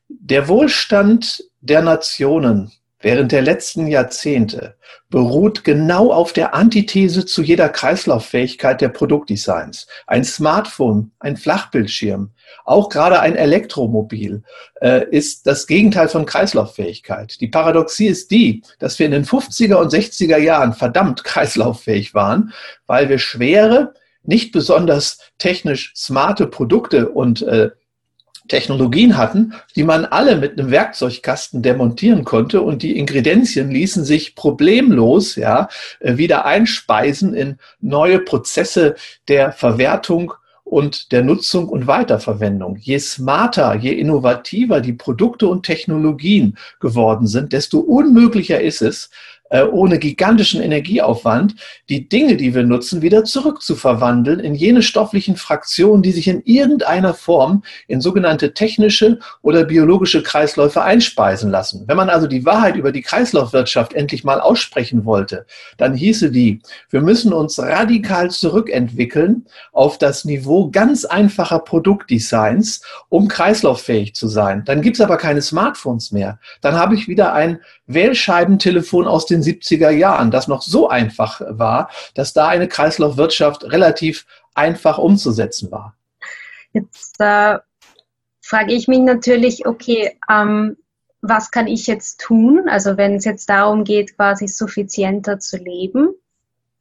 Der 0.07 0.47
Wohlstand 0.47 1.43
der 1.61 1.81
Nationen 1.81 2.71
während 3.01 3.31
der 3.31 3.41
letzten 3.41 3.87
Jahrzehnte 3.87 4.75
beruht 5.09 5.63
genau 5.63 6.11
auf 6.11 6.33
der 6.33 6.53
Antithese 6.53 7.25
zu 7.25 7.41
jeder 7.41 7.69
Kreislauffähigkeit 7.69 8.81
der 8.81 8.89
Produktdesigns. 8.89 9.87
Ein 10.05 10.23
Smartphone, 10.23 11.11
ein 11.19 11.37
Flachbildschirm, 11.37 12.31
auch 12.65 12.89
gerade 12.89 13.19
ein 13.19 13.35
Elektromobil 13.35 14.43
äh, 14.81 15.05
ist 15.09 15.47
das 15.47 15.65
Gegenteil 15.67 16.09
von 16.09 16.25
Kreislauffähigkeit. 16.25 17.39
Die 17.41 17.47
Paradoxie 17.47 18.07
ist 18.07 18.31
die, 18.31 18.63
dass 18.79 18.99
wir 18.99 19.05
in 19.05 19.11
den 19.11 19.25
50er 19.25 19.75
und 19.75 19.91
60er 19.91 20.37
Jahren 20.37 20.73
verdammt 20.73 21.23
kreislauffähig 21.23 22.13
waren, 22.13 22.53
weil 22.85 23.09
wir 23.09 23.19
schwere, 23.19 23.93
nicht 24.23 24.51
besonders 24.51 25.19
technisch 25.37 25.93
smarte 25.95 26.45
Produkte 26.45 27.09
und 27.09 27.41
äh, 27.41 27.71
Technologien 28.49 29.17
hatten, 29.17 29.53
die 29.75 29.83
man 29.83 30.03
alle 30.03 30.35
mit 30.35 30.59
einem 30.59 30.71
Werkzeugkasten 30.71 31.61
demontieren 31.61 32.25
konnte 32.25 32.61
und 32.61 32.83
die 32.83 32.97
Ingredienzien 32.97 33.71
ließen 33.71 34.03
sich 34.03 34.35
problemlos 34.35 35.37
ja, 35.37 35.69
äh, 36.01 36.17
wieder 36.17 36.45
einspeisen 36.45 37.33
in 37.33 37.57
neue 37.79 38.19
Prozesse 38.19 38.95
der 39.29 39.53
Verwertung 39.53 40.33
und 40.69 41.11
der 41.11 41.23
Nutzung 41.23 41.67
und 41.67 41.87
Weiterverwendung. 41.87 42.77
Je 42.77 42.99
smarter, 42.99 43.75
je 43.75 43.91
innovativer 43.91 44.81
die 44.81 44.93
Produkte 44.93 45.47
und 45.47 45.65
Technologien 45.65 46.57
geworden 46.79 47.25
sind, 47.25 47.53
desto 47.53 47.79
unmöglicher 47.79 48.61
ist 48.61 48.81
es, 48.81 49.09
äh, 49.49 49.63
ohne 49.63 49.99
gigantischen 49.99 50.61
Energieaufwand, 50.61 51.55
die 51.89 52.07
Dinge, 52.07 52.37
die 52.37 52.55
wir 52.55 52.63
nutzen, 52.63 53.01
wieder 53.01 53.23
zurückzuverwandeln 53.23 54.39
in 54.39 54.55
jene 54.55 54.81
stofflichen 54.81 55.35
Fraktionen, 55.35 56.03
die 56.03 56.11
sich 56.11 56.27
in 56.27 56.41
irgendeiner 56.45 57.13
Form 57.13 57.63
in 57.87 58.01
sogenannte 58.01 58.53
technische 58.53 59.19
oder 59.41 59.65
biologische 59.65 60.23
Kreisläufe 60.23 60.81
einspeisen 60.81 61.51
lassen. 61.51 61.83
Wenn 61.87 61.97
man 61.97 62.09
also 62.09 62.27
die 62.27 62.45
Wahrheit 62.45 62.75
über 62.75 62.91
die 62.91 63.01
Kreislaufwirtschaft 63.01 63.93
endlich 63.93 64.23
mal 64.23 64.39
aussprechen 64.39 65.05
wollte, 65.05 65.45
dann 65.77 65.93
hieße 65.93 66.31
die, 66.31 66.61
wir 66.89 67.01
müssen 67.01 67.33
uns 67.33 67.59
radikal 67.59 68.29
zurückentwickeln 68.29 69.45
auf 69.71 69.97
das 69.97 70.25
Niveau 70.25 70.69
ganz 70.69 71.05
einfacher 71.05 71.59
Produktdesigns, 71.59 72.81
um 73.09 73.27
kreislauffähig 73.27 74.13
zu 74.15 74.27
sein. 74.27 74.63
Dann 74.65 74.81
gibt 74.81 74.97
es 74.97 75.01
aber 75.01 75.17
keine 75.17 75.41
Smartphones 75.41 76.11
mehr. 76.11 76.39
Dann 76.61 76.75
habe 76.75 76.95
ich 76.95 77.07
wieder 77.07 77.33
ein 77.33 77.59
Wählscheibentelefon 77.89 79.07
aus 79.07 79.25
den 79.25 79.41
70er 79.41 79.89
Jahren, 79.89 80.31
das 80.31 80.47
noch 80.47 80.61
so 80.61 80.87
einfach 80.87 81.41
war, 81.47 81.89
dass 82.13 82.33
da 82.33 82.47
eine 82.47 82.67
Kreislaufwirtschaft 82.67 83.65
relativ 83.65 84.25
einfach 84.53 84.97
umzusetzen 84.97 85.71
war. 85.71 85.95
Jetzt 86.71 87.19
äh, 87.19 87.57
frage 88.41 88.73
ich 88.73 88.87
mich 88.87 88.99
natürlich, 88.99 89.65
okay, 89.65 90.17
ähm, 90.29 90.77
was 91.21 91.51
kann 91.51 91.67
ich 91.67 91.87
jetzt 91.87 92.21
tun? 92.21 92.69
Also 92.69 92.95
wenn 92.95 93.15
es 93.15 93.25
jetzt 93.25 93.49
darum 93.49 93.83
geht, 93.83 94.15
quasi 94.15 94.47
suffizienter 94.47 95.39
zu 95.39 95.57
leben, 95.57 96.13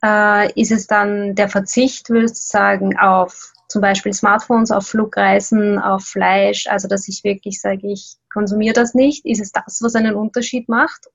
äh, 0.05 0.53
ist 0.61 0.71
es 0.71 0.87
dann 0.87 1.35
der 1.35 1.49
Verzicht, 1.49 2.11
würdest 2.11 2.37
du 2.37 2.59
sagen, 2.59 2.99
auf 2.99 3.53
zum 3.69 3.83
Beispiel 3.83 4.12
Smartphones, 4.12 4.71
auf 4.71 4.87
Flugreisen, 4.87 5.79
auf 5.79 6.05
Fleisch, 6.05 6.67
also 6.69 6.88
dass 6.88 7.09
ich 7.09 7.25
wirklich 7.25 7.61
sage, 7.61 7.93
ich 7.93 8.17
konsumiere 8.38 8.75
das 8.75 8.95
nicht? 8.95 9.26
Ist 9.26 9.40
es 9.40 9.50
das, 9.50 9.80
was 9.83 9.97
einen 9.97 10.14
Unterschied 10.14 10.68
macht? 10.68 11.09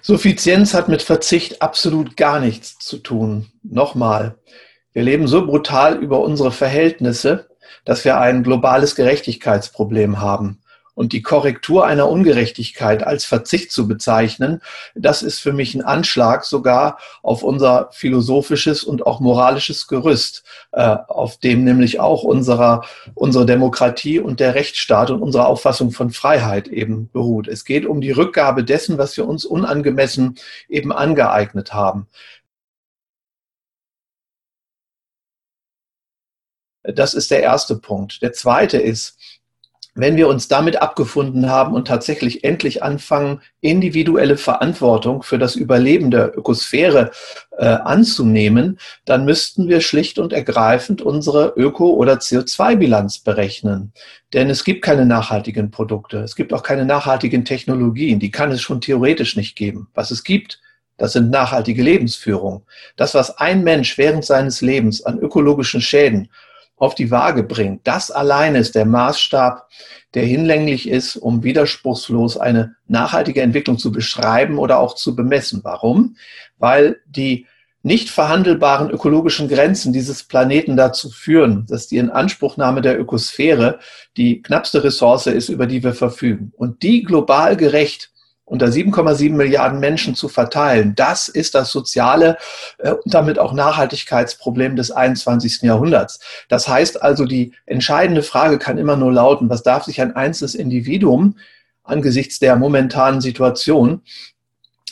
Suffizienz 0.00 0.74
hat 0.74 0.88
mit 0.88 1.02
Verzicht 1.02 1.60
absolut 1.60 2.16
gar 2.16 2.38
nichts 2.38 2.78
zu 2.78 2.98
tun. 2.98 3.48
Nochmal, 3.64 4.38
wir 4.92 5.02
leben 5.02 5.26
so 5.26 5.44
brutal 5.44 5.96
über 5.96 6.20
unsere 6.20 6.52
Verhältnisse, 6.52 7.48
dass 7.84 8.04
wir 8.04 8.20
ein 8.20 8.44
globales 8.44 8.94
Gerechtigkeitsproblem 8.94 10.20
haben. 10.20 10.60
Und 10.96 11.12
die 11.12 11.20
Korrektur 11.20 11.84
einer 11.84 12.08
Ungerechtigkeit 12.08 13.06
als 13.06 13.26
Verzicht 13.26 13.70
zu 13.70 13.86
bezeichnen, 13.86 14.62
das 14.94 15.22
ist 15.22 15.40
für 15.40 15.52
mich 15.52 15.74
ein 15.74 15.82
Anschlag 15.82 16.46
sogar 16.46 16.98
auf 17.22 17.42
unser 17.42 17.90
philosophisches 17.92 18.82
und 18.82 19.06
auch 19.06 19.20
moralisches 19.20 19.88
Gerüst, 19.88 20.42
äh, 20.72 20.96
auf 21.08 21.36
dem 21.36 21.64
nämlich 21.64 22.00
auch 22.00 22.22
unserer, 22.22 22.82
unsere 23.14 23.44
Demokratie 23.44 24.20
und 24.20 24.40
der 24.40 24.54
Rechtsstaat 24.54 25.10
und 25.10 25.20
unsere 25.20 25.46
Auffassung 25.46 25.90
von 25.90 26.10
Freiheit 26.12 26.66
eben 26.68 27.10
beruht. 27.10 27.46
Es 27.46 27.66
geht 27.66 27.84
um 27.84 28.00
die 28.00 28.12
Rückgabe 28.12 28.64
dessen, 28.64 28.96
was 28.96 29.18
wir 29.18 29.28
uns 29.28 29.44
unangemessen 29.44 30.36
eben 30.66 30.92
angeeignet 30.92 31.74
haben. 31.74 32.08
Das 36.84 37.12
ist 37.12 37.30
der 37.30 37.42
erste 37.42 37.76
Punkt. 37.76 38.22
Der 38.22 38.32
zweite 38.32 38.78
ist, 38.78 39.18
wenn 39.96 40.16
wir 40.16 40.28
uns 40.28 40.46
damit 40.46 40.80
abgefunden 40.82 41.50
haben 41.50 41.74
und 41.74 41.88
tatsächlich 41.88 42.44
endlich 42.44 42.82
anfangen, 42.82 43.40
individuelle 43.60 44.36
Verantwortung 44.36 45.22
für 45.22 45.38
das 45.38 45.56
Überleben 45.56 46.10
der 46.10 46.36
Ökosphäre 46.36 47.10
äh, 47.56 47.64
anzunehmen, 47.64 48.78
dann 49.06 49.24
müssten 49.24 49.68
wir 49.68 49.80
schlicht 49.80 50.18
und 50.18 50.34
ergreifend 50.34 51.00
unsere 51.00 51.54
Öko- 51.56 51.94
oder 51.94 52.14
CO2-Bilanz 52.14 53.20
berechnen. 53.20 53.92
Denn 54.34 54.50
es 54.50 54.64
gibt 54.64 54.82
keine 54.82 55.06
nachhaltigen 55.06 55.70
Produkte, 55.70 56.18
es 56.18 56.36
gibt 56.36 56.52
auch 56.52 56.62
keine 56.62 56.84
nachhaltigen 56.84 57.44
Technologien, 57.44 58.20
die 58.20 58.30
kann 58.30 58.52
es 58.52 58.60
schon 58.60 58.82
theoretisch 58.82 59.34
nicht 59.36 59.56
geben. 59.56 59.88
Was 59.94 60.10
es 60.10 60.24
gibt, 60.24 60.60
das 60.98 61.12
sind 61.12 61.30
nachhaltige 61.30 61.82
Lebensführung. 61.82 62.66
Das, 62.96 63.14
was 63.14 63.38
ein 63.38 63.64
Mensch 63.64 63.96
während 63.98 64.24
seines 64.24 64.60
Lebens 64.60 65.04
an 65.04 65.18
ökologischen 65.18 65.80
Schäden 65.80 66.28
auf 66.76 66.94
die 66.94 67.10
Waage 67.10 67.42
bringt. 67.42 67.86
Das 67.86 68.10
alleine 68.10 68.58
ist 68.58 68.74
der 68.74 68.84
Maßstab, 68.84 69.68
der 70.14 70.24
hinlänglich 70.24 70.88
ist, 70.88 71.16
um 71.16 71.42
widerspruchslos 71.42 72.36
eine 72.36 72.76
nachhaltige 72.86 73.42
Entwicklung 73.42 73.78
zu 73.78 73.92
beschreiben 73.92 74.58
oder 74.58 74.78
auch 74.78 74.94
zu 74.94 75.16
bemessen. 75.16 75.60
Warum? 75.64 76.16
Weil 76.58 77.00
die 77.06 77.46
nicht 77.82 78.10
verhandelbaren 78.10 78.90
ökologischen 78.90 79.48
Grenzen 79.48 79.92
dieses 79.92 80.24
Planeten 80.24 80.76
dazu 80.76 81.08
führen, 81.08 81.66
dass 81.68 81.86
die 81.86 81.98
Inanspruchnahme 81.98 82.82
der 82.82 82.98
Ökosphäre 82.98 83.78
die 84.16 84.42
knappste 84.42 84.82
Ressource 84.82 85.28
ist, 85.28 85.48
über 85.48 85.66
die 85.66 85.84
wir 85.84 85.94
verfügen. 85.94 86.52
Und 86.56 86.82
die 86.82 87.04
global 87.04 87.56
gerecht 87.56 88.10
unter 88.46 88.66
7,7 88.68 89.32
Milliarden 89.32 89.80
Menschen 89.80 90.14
zu 90.14 90.28
verteilen, 90.28 90.94
das 90.94 91.28
ist 91.28 91.54
das 91.54 91.70
soziale 91.70 92.38
äh, 92.78 92.92
und 92.92 93.12
damit 93.12 93.38
auch 93.38 93.52
Nachhaltigkeitsproblem 93.52 94.76
des 94.76 94.90
21. 94.90 95.62
Jahrhunderts. 95.62 96.20
Das 96.48 96.68
heißt 96.68 97.02
also, 97.02 97.26
die 97.26 97.52
entscheidende 97.66 98.22
Frage 98.22 98.58
kann 98.58 98.78
immer 98.78 98.96
nur 98.96 99.12
lauten, 99.12 99.50
was 99.50 99.62
darf 99.62 99.84
sich 99.84 100.00
ein 100.00 100.16
einzelnes 100.16 100.54
Individuum 100.54 101.36
angesichts 101.82 102.38
der 102.38 102.56
momentanen 102.56 103.20
Situation 103.20 104.02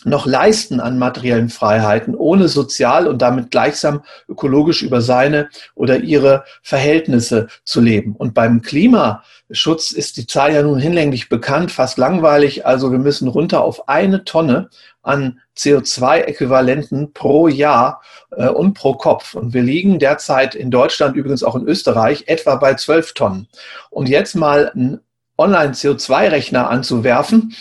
noch 0.04 0.26
leisten 0.26 0.80
an 0.80 0.98
materiellen 0.98 1.48
Freiheiten, 1.48 2.14
ohne 2.14 2.48
sozial 2.48 3.06
und 3.06 3.22
damit 3.22 3.50
gleichsam 3.50 4.02
ökologisch 4.28 4.82
über 4.82 5.00
seine 5.00 5.48
oder 5.74 5.98
ihre 5.98 6.44
Verhältnisse 6.62 7.48
zu 7.64 7.80
leben. 7.80 8.14
Und 8.16 8.34
beim 8.34 8.62
Klimaschutz 8.62 9.90
ist 9.90 10.16
die 10.16 10.26
Zahl 10.26 10.52
ja 10.52 10.62
nun 10.62 10.78
hinlänglich 10.78 11.28
bekannt, 11.28 11.72
fast 11.72 11.98
langweilig. 11.98 12.66
Also 12.66 12.90
wir 12.90 12.98
müssen 12.98 13.28
runter 13.28 13.62
auf 13.62 13.88
eine 13.88 14.24
Tonne 14.24 14.68
an 15.02 15.40
CO2-Äquivalenten 15.56 17.12
pro 17.12 17.48
Jahr 17.48 18.02
äh, 18.32 18.48
und 18.48 18.74
pro 18.74 18.94
Kopf. 18.94 19.34
Und 19.34 19.54
wir 19.54 19.62
liegen 19.62 19.98
derzeit 19.98 20.54
in 20.54 20.70
Deutschland, 20.70 21.16
übrigens 21.16 21.42
auch 21.44 21.54
in 21.54 21.66
Österreich, 21.66 22.24
etwa 22.26 22.56
bei 22.56 22.74
zwölf 22.74 23.12
Tonnen. 23.12 23.48
Und 23.90 24.08
jetzt 24.08 24.34
mal 24.34 24.70
einen 24.70 25.00
Online-CO2-Rechner 25.36 26.68
anzuwerfen, 26.70 27.54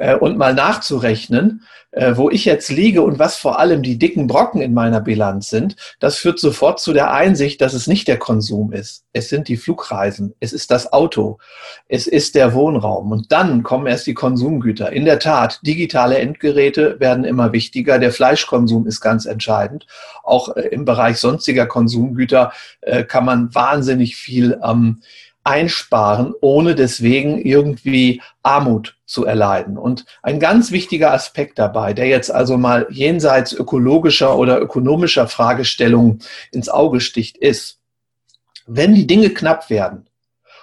äh, 0.00 0.16
und 0.16 0.38
mal 0.38 0.54
nachzurechnen, 0.54 1.62
äh, 1.92 2.16
wo 2.16 2.30
ich 2.30 2.44
jetzt 2.44 2.70
liege 2.70 3.02
und 3.02 3.18
was 3.18 3.36
vor 3.36 3.58
allem 3.58 3.82
die 3.82 3.98
dicken 3.98 4.26
Brocken 4.26 4.62
in 4.62 4.72
meiner 4.72 5.00
Bilanz 5.00 5.50
sind, 5.50 5.76
das 5.98 6.16
führt 6.16 6.38
sofort 6.38 6.80
zu 6.80 6.92
der 6.92 7.12
Einsicht, 7.12 7.60
dass 7.60 7.74
es 7.74 7.86
nicht 7.86 8.08
der 8.08 8.18
Konsum 8.18 8.72
ist. 8.72 9.04
Es 9.12 9.28
sind 9.28 9.48
die 9.48 9.56
Flugreisen, 9.56 10.34
es 10.40 10.52
ist 10.52 10.70
das 10.70 10.92
Auto, 10.92 11.38
es 11.88 12.06
ist 12.06 12.34
der 12.34 12.54
Wohnraum 12.54 13.12
und 13.12 13.32
dann 13.32 13.62
kommen 13.62 13.86
erst 13.86 14.06
die 14.06 14.14
Konsumgüter. 14.14 14.92
In 14.92 15.04
der 15.04 15.18
Tat, 15.18 15.60
digitale 15.66 16.18
Endgeräte 16.18 16.98
werden 16.98 17.24
immer 17.24 17.52
wichtiger, 17.52 17.98
der 17.98 18.12
Fleischkonsum 18.12 18.86
ist 18.86 19.00
ganz 19.00 19.26
entscheidend. 19.26 19.86
Auch 20.22 20.56
äh, 20.56 20.68
im 20.68 20.84
Bereich 20.84 21.18
sonstiger 21.18 21.66
Konsumgüter 21.66 22.52
äh, 22.80 23.04
kann 23.04 23.24
man 23.24 23.54
wahnsinnig 23.54 24.16
viel 24.16 24.58
ähm, 24.64 25.00
einsparen, 25.44 26.34
ohne 26.40 26.74
deswegen 26.74 27.40
irgendwie 27.40 28.20
Armut 28.42 28.96
zu 29.06 29.24
erleiden. 29.24 29.78
Und 29.78 30.04
ein 30.22 30.38
ganz 30.38 30.70
wichtiger 30.70 31.12
Aspekt 31.12 31.58
dabei, 31.58 31.94
der 31.94 32.06
jetzt 32.06 32.30
also 32.30 32.58
mal 32.58 32.86
jenseits 32.90 33.52
ökologischer 33.52 34.36
oder 34.36 34.60
ökonomischer 34.60 35.28
Fragestellungen 35.28 36.20
ins 36.52 36.68
Auge 36.68 37.00
sticht, 37.00 37.38
ist, 37.38 37.78
wenn 38.66 38.94
die 38.94 39.06
Dinge 39.06 39.30
knapp 39.30 39.70
werden 39.70 40.06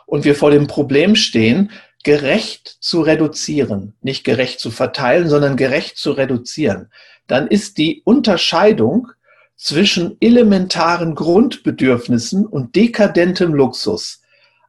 und 0.06 0.24
wir 0.24 0.36
vor 0.36 0.52
dem 0.52 0.68
Problem 0.68 1.16
stehen, 1.16 1.72
gerecht 2.04 2.78
zu 2.80 3.02
reduzieren, 3.02 3.96
nicht 4.02 4.24
gerecht 4.24 4.60
zu 4.60 4.72
verteilen, 4.72 5.28
sondern 5.28 5.58
gerecht 5.58 5.98
zu 5.98 6.12
reduzieren, 6.12 6.90
dann 7.26 7.48
ist 7.48 7.78
die 7.78 8.02
Unterscheidung 8.06 9.10
zwischen 9.58 10.16
elementaren 10.22 11.16
Grundbedürfnissen 11.16 12.46
und 12.46 12.76
dekadentem 12.76 13.54
Luxus 13.54 14.22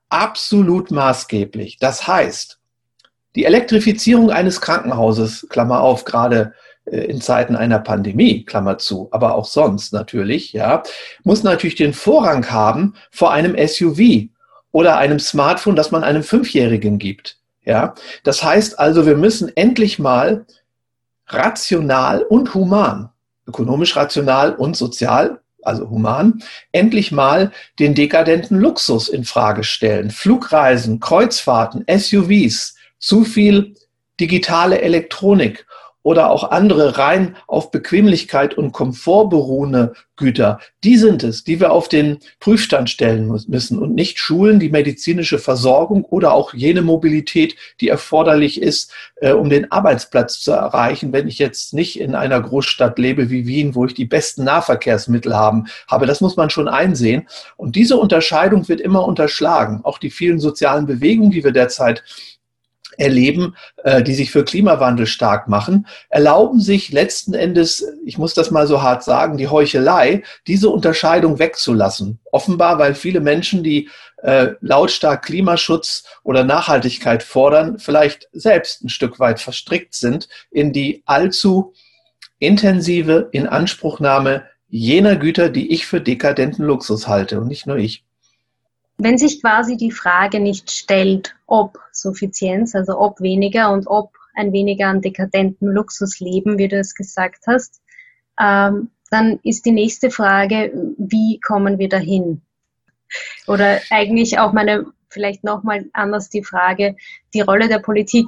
absolut 0.09 0.91
maßgeblich. 0.91 1.79
Das 1.79 2.07
heißt, 2.07 2.59
die 3.35 3.45
Elektrifizierung 3.45 4.31
eines 4.31 4.61
Krankenhauses, 4.61 5.47
Klammer 5.49 5.81
auf, 5.81 6.05
gerade 6.05 6.55
äh, 6.87 7.01
in 7.03 7.21
Zeiten 7.21 7.57
einer 7.57 7.79
Pandemie, 7.79 8.45
Klammer 8.45 8.79
zu, 8.79 9.09
aber 9.11 9.35
auch 9.35 9.45
sonst 9.45 9.93
natürlich, 9.93 10.53
ja, 10.53 10.83
muss 11.25 11.43
natürlich 11.43 11.77
den 11.77 11.93
Vorrang 11.93 12.51
haben 12.51 12.95
vor 13.11 13.33
einem 13.33 13.57
SUV 13.69 14.29
oder 14.73 14.97
einem 14.99 15.19
Smartphone, 15.19 15.77
das 15.77 15.91
man 15.91 16.05
einem 16.05 16.23
Fünfjährigen 16.23 16.99
gibt. 16.99 17.39
Ja, 17.65 17.95
das 18.25 18.43
heißt 18.43 18.79
also, 18.79 19.07
wir 19.07 19.17
müssen 19.17 19.55
endlich 19.55 19.99
mal 19.99 20.47
rational 21.27 22.23
und 22.23 22.55
human, 22.55 23.11
ökonomisch 23.47 23.95
rational 23.95 24.55
und 24.55 24.77
sozial 24.77 25.41
also 25.63 25.91
human, 25.91 26.43
endlich 26.73 27.13
mal 27.13 27.53
den 27.79 27.95
dekadenten 27.95 28.59
Luxus 28.59 29.09
in 29.09 29.25
Frage 29.25 29.65
stellen. 29.65 30.11
Flugreisen, 30.11 31.01
Kreuzfahrten, 31.01 31.85
SUVs, 31.89 32.77
zu 32.99 33.25
viel 33.25 33.75
digitale 34.21 34.81
Elektronik 34.81 35.67
oder 36.03 36.31
auch 36.31 36.51
andere 36.51 36.99
rein 36.99 37.37
auf 37.47 37.71
Bequemlichkeit 37.71 38.55
und 38.55 38.73
Komfort 38.73 39.29
beruhende 39.29 39.93
Güter, 40.17 40.59
die 40.85 40.97
sind 40.97 41.23
es, 41.23 41.45
die 41.45 41.61
wir 41.61 41.71
auf 41.71 41.89
den 41.89 42.19
Prüfstand 42.41 42.91
stellen 42.91 43.29
müssen 43.47 43.79
und 43.79 43.95
nicht 43.95 44.19
Schulen, 44.19 44.59
die 44.59 44.69
medizinische 44.69 45.39
Versorgung 45.39 46.05
oder 46.05 46.33
auch 46.33 46.55
jene 46.55 46.83
Mobilität, 46.83 47.57
die 47.81 47.89
erforderlich 47.89 48.61
ist, 48.61 48.93
äh, 49.17 49.33
um 49.33 49.49
den 49.49 49.71
Arbeitsplatz 49.71 50.41
zu 50.41 50.53
erreichen, 50.53 51.13
wenn 51.13 51.29
ich 51.29 51.39
jetzt 51.39 51.73
nicht 51.73 52.01
in 52.01 52.15
einer 52.15 52.41
Großstadt 52.41 52.99
lebe 52.99 53.31
wie 53.31 53.47
Wien, 53.47 53.75
wo 53.75 53.87
ich 53.87 53.95
die 53.95 54.07
besten 54.07 54.45
Nahverkehrsmittel 54.45 55.35
haben, 55.35 55.67
habe. 55.87 56.07
Das 56.07 56.21
muss 56.21 56.37
man 56.37 56.51
schon 56.51 56.69
einsehen. 56.69 57.29
Und 57.57 57.77
diese 57.77 57.97
Unterscheidung 57.97 58.69
wird 58.69 58.81
immer 58.81 59.05
unterschlagen. 59.05 59.81
Auch 59.85 59.99
die 59.99 60.11
vielen 60.11 60.41
sozialen 60.41 60.87
Bewegungen, 60.87 61.31
die 61.31 61.45
wir 61.45 61.53
derzeit 61.53 62.03
erleben, 62.99 63.57
äh, 63.85 64.03
die 64.03 64.15
sich 64.15 64.31
für 64.31 64.45
Klimawandel 64.45 65.07
stark 65.07 65.49
machen, 65.49 65.87
erlauben 66.11 66.61
sich 66.61 66.93
letzten 66.93 67.33
Endes, 67.33 67.87
ich 68.05 68.19
muss 68.19 68.35
das 68.35 68.51
mal 68.51 68.67
so 68.67 68.83
hart 68.83 69.05
sagen, 69.05 69.39
die 69.39 69.49
Heuchelei, 69.49 70.23
diese 70.47 70.69
Unterscheidung 70.69 71.39
wegzulassen. 71.39 72.19
Offenbar, 72.33 72.79
weil 72.79 72.95
viele 72.95 73.21
Menschen, 73.21 73.63
die 73.63 73.89
äh, 74.23 74.49
lautstark 74.61 75.25
Klimaschutz 75.25 76.05
oder 76.25 76.45
Nachhaltigkeit 76.45 77.23
fordern, 77.23 77.79
vielleicht 77.79 78.29
selbst 78.33 78.85
ein 78.85 78.89
Stück 78.89 79.21
weit 79.21 79.41
verstrickt 79.41 79.95
sind 79.95 80.29
in 80.51 80.73
die 80.73 81.03
allzu 81.07 81.73
intensive 82.41 83.29
Inanspruchnahme 83.33 84.45
jener 84.69 85.17
Güter, 85.17 85.49
die 85.49 85.73
ich 85.73 85.87
für 85.87 86.01
dekadenten 86.01 86.65
Luxus 86.65 87.09
halte 87.09 87.41
und 87.41 87.49
nicht 87.49 87.67
nur 87.67 87.77
ich. 87.77 88.05
Wenn 88.99 89.17
sich 89.17 89.41
quasi 89.41 89.77
die 89.77 89.93
Frage 89.93 90.41
nicht 90.41 90.71
stellt, 90.71 91.37
ob 91.47 91.79
Suffizienz, 91.93 92.75
also 92.75 92.99
ob 92.99 93.21
weniger 93.21 93.71
und 93.73 93.87
ob 93.87 94.13
ein 94.35 94.53
weniger 94.53 94.89
an 94.89 95.03
dekadenten 95.03 95.69
Luxus 95.69 96.21
leben, 96.21 96.59
wie 96.59 96.69
du 96.69 96.79
es 96.79 96.95
gesagt 96.95 97.45
hast, 97.47 97.81
ähm, 98.41 98.91
dann 99.11 99.41
ist 99.43 99.67
die 99.67 99.73
nächste 99.73 100.11
Frage, 100.11 100.73
wie 100.99 101.41
kommen 101.41 101.79
wir 101.79 101.89
dahin? 101.89 102.43
Oder 103.47 103.81
eigentlich 103.91 104.39
auch 104.39 104.53
meine, 104.53 104.87
vielleicht 105.09 105.45
nochmal 105.45 105.87
anders 105.93 106.29
die 106.29 106.45
Frage, 106.45 106.97
die 107.35 107.41
Rolle 107.41 107.69
der 107.69 107.79
Politik. 107.79 108.27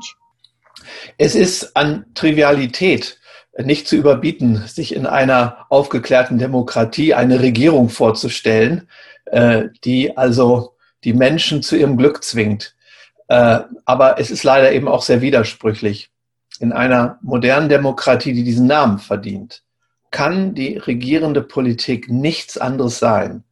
Es 1.19 1.35
ist 1.35 1.77
an 1.77 2.07
Trivialität 2.15 3.20
nicht 3.65 3.89
zu 3.89 3.97
überbieten, 3.97 4.65
sich 4.67 4.95
in 4.95 5.07
einer 5.07 5.67
aufgeklärten 5.69 6.39
Demokratie 6.39 7.15
eine 7.15 7.41
Regierung 7.41 7.89
vorzustellen, 7.89 8.89
äh, 9.27 9.65
die 9.85 10.17
also 10.17 10.75
die 11.05 11.13
Menschen 11.13 11.63
zu 11.63 11.77
ihrem 11.77 11.97
Glück 11.97 12.23
zwingt. 12.23 12.75
Äh, 13.29 13.61
aber 13.85 14.19
es 14.19 14.31
ist 14.31 14.45
leider 14.45 14.73
eben 14.73 14.89
auch 14.89 15.03
sehr 15.03 15.21
widersprüchlich. 15.21 16.11
In 16.59 16.73
einer 16.73 17.19
modernen 17.23 17.69
Demokratie, 17.69 18.33
die 18.33 18.45
diesen 18.45 18.67
Namen 18.67 18.99
verdient, 18.99 19.63
kann 20.11 20.55
die 20.55 20.77
regierende 20.77 21.43
Politik 21.43 22.11
nichts 22.11 22.59
anderes 22.59 22.99
sein 22.99 23.45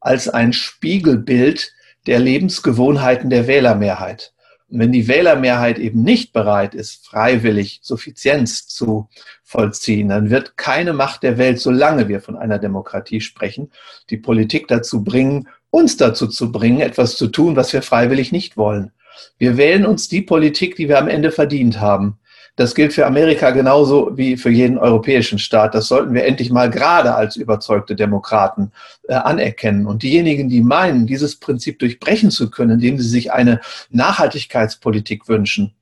als 0.00 0.28
ein 0.28 0.52
Spiegelbild 0.52 1.72
der 2.06 2.18
Lebensgewohnheiten 2.18 3.30
der 3.30 3.46
Wählermehrheit. 3.46 4.32
Und 4.68 4.80
wenn 4.80 4.92
die 4.92 5.06
Wählermehrheit 5.06 5.78
eben 5.78 6.02
nicht 6.02 6.32
bereit 6.32 6.74
ist, 6.74 7.06
freiwillig 7.06 7.80
Suffizienz 7.82 8.66
zu 8.66 9.08
vollziehen, 9.44 10.08
dann 10.08 10.30
wird 10.30 10.56
keine 10.56 10.92
Macht 10.92 11.22
der 11.22 11.38
Welt, 11.38 11.60
solange 11.60 12.08
wir 12.08 12.20
von 12.20 12.36
einer 12.36 12.58
Demokratie 12.58 13.20
sprechen, 13.20 13.70
die 14.10 14.16
Politik 14.16 14.66
dazu 14.66 15.04
bringen, 15.04 15.48
uns 15.70 15.96
dazu 15.96 16.26
zu 16.26 16.50
bringen, 16.50 16.80
etwas 16.80 17.16
zu 17.16 17.28
tun, 17.28 17.54
was 17.54 17.72
wir 17.72 17.82
freiwillig 17.82 18.32
nicht 18.32 18.56
wollen. 18.56 18.92
Wir 19.38 19.56
wählen 19.56 19.86
uns 19.86 20.08
die 20.08 20.22
Politik, 20.22 20.76
die 20.76 20.88
wir 20.88 20.98
am 20.98 21.08
Ende 21.08 21.30
verdient 21.30 21.80
haben. 21.80 22.18
Das 22.56 22.74
gilt 22.74 22.94
für 22.94 23.06
Amerika 23.06 23.50
genauso 23.50 24.16
wie 24.16 24.38
für 24.38 24.50
jeden 24.50 24.78
europäischen 24.78 25.38
Staat. 25.38 25.74
Das 25.74 25.88
sollten 25.88 26.14
wir 26.14 26.24
endlich 26.24 26.50
mal 26.50 26.70
gerade 26.70 27.14
als 27.14 27.36
überzeugte 27.36 27.94
Demokraten 27.94 28.72
äh, 29.08 29.14
anerkennen. 29.14 29.86
Und 29.86 30.02
diejenigen, 30.02 30.48
die 30.48 30.62
meinen, 30.62 31.06
dieses 31.06 31.36
Prinzip 31.36 31.78
durchbrechen 31.78 32.30
zu 32.30 32.50
können, 32.50 32.72
indem 32.72 32.98
sie 32.98 33.08
sich 33.08 33.30
eine 33.30 33.60
Nachhaltigkeitspolitik 33.90 35.28
wünschen, 35.28 35.74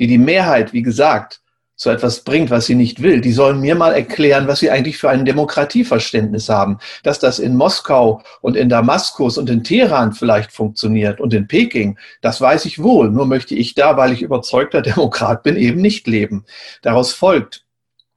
die 0.00 0.08
die 0.08 0.18
Mehrheit, 0.18 0.72
wie 0.72 0.82
gesagt, 0.82 1.40
so 1.76 1.90
etwas 1.90 2.20
bringt, 2.20 2.50
was 2.50 2.66
sie 2.66 2.74
nicht 2.74 3.02
will, 3.02 3.20
die 3.20 3.32
sollen 3.32 3.60
mir 3.60 3.74
mal 3.74 3.92
erklären, 3.92 4.48
was 4.48 4.60
sie 4.60 4.70
eigentlich 4.70 4.96
für 4.96 5.10
ein 5.10 5.26
Demokratieverständnis 5.26 6.48
haben. 6.48 6.78
Dass 7.02 7.18
das 7.18 7.38
in 7.38 7.54
Moskau 7.54 8.22
und 8.40 8.56
in 8.56 8.70
Damaskus 8.70 9.36
und 9.36 9.50
in 9.50 9.62
Teheran 9.62 10.12
vielleicht 10.12 10.52
funktioniert 10.52 11.20
und 11.20 11.34
in 11.34 11.46
Peking, 11.46 11.98
das 12.22 12.40
weiß 12.40 12.64
ich 12.64 12.82
wohl. 12.82 13.10
Nur 13.10 13.26
möchte 13.26 13.54
ich 13.54 13.74
da, 13.74 13.98
weil 13.98 14.12
ich 14.12 14.22
überzeugter 14.22 14.80
Demokrat 14.82 15.42
bin, 15.42 15.56
eben 15.56 15.82
nicht 15.82 16.06
leben. 16.06 16.46
Daraus 16.80 17.12
folgt, 17.12 17.64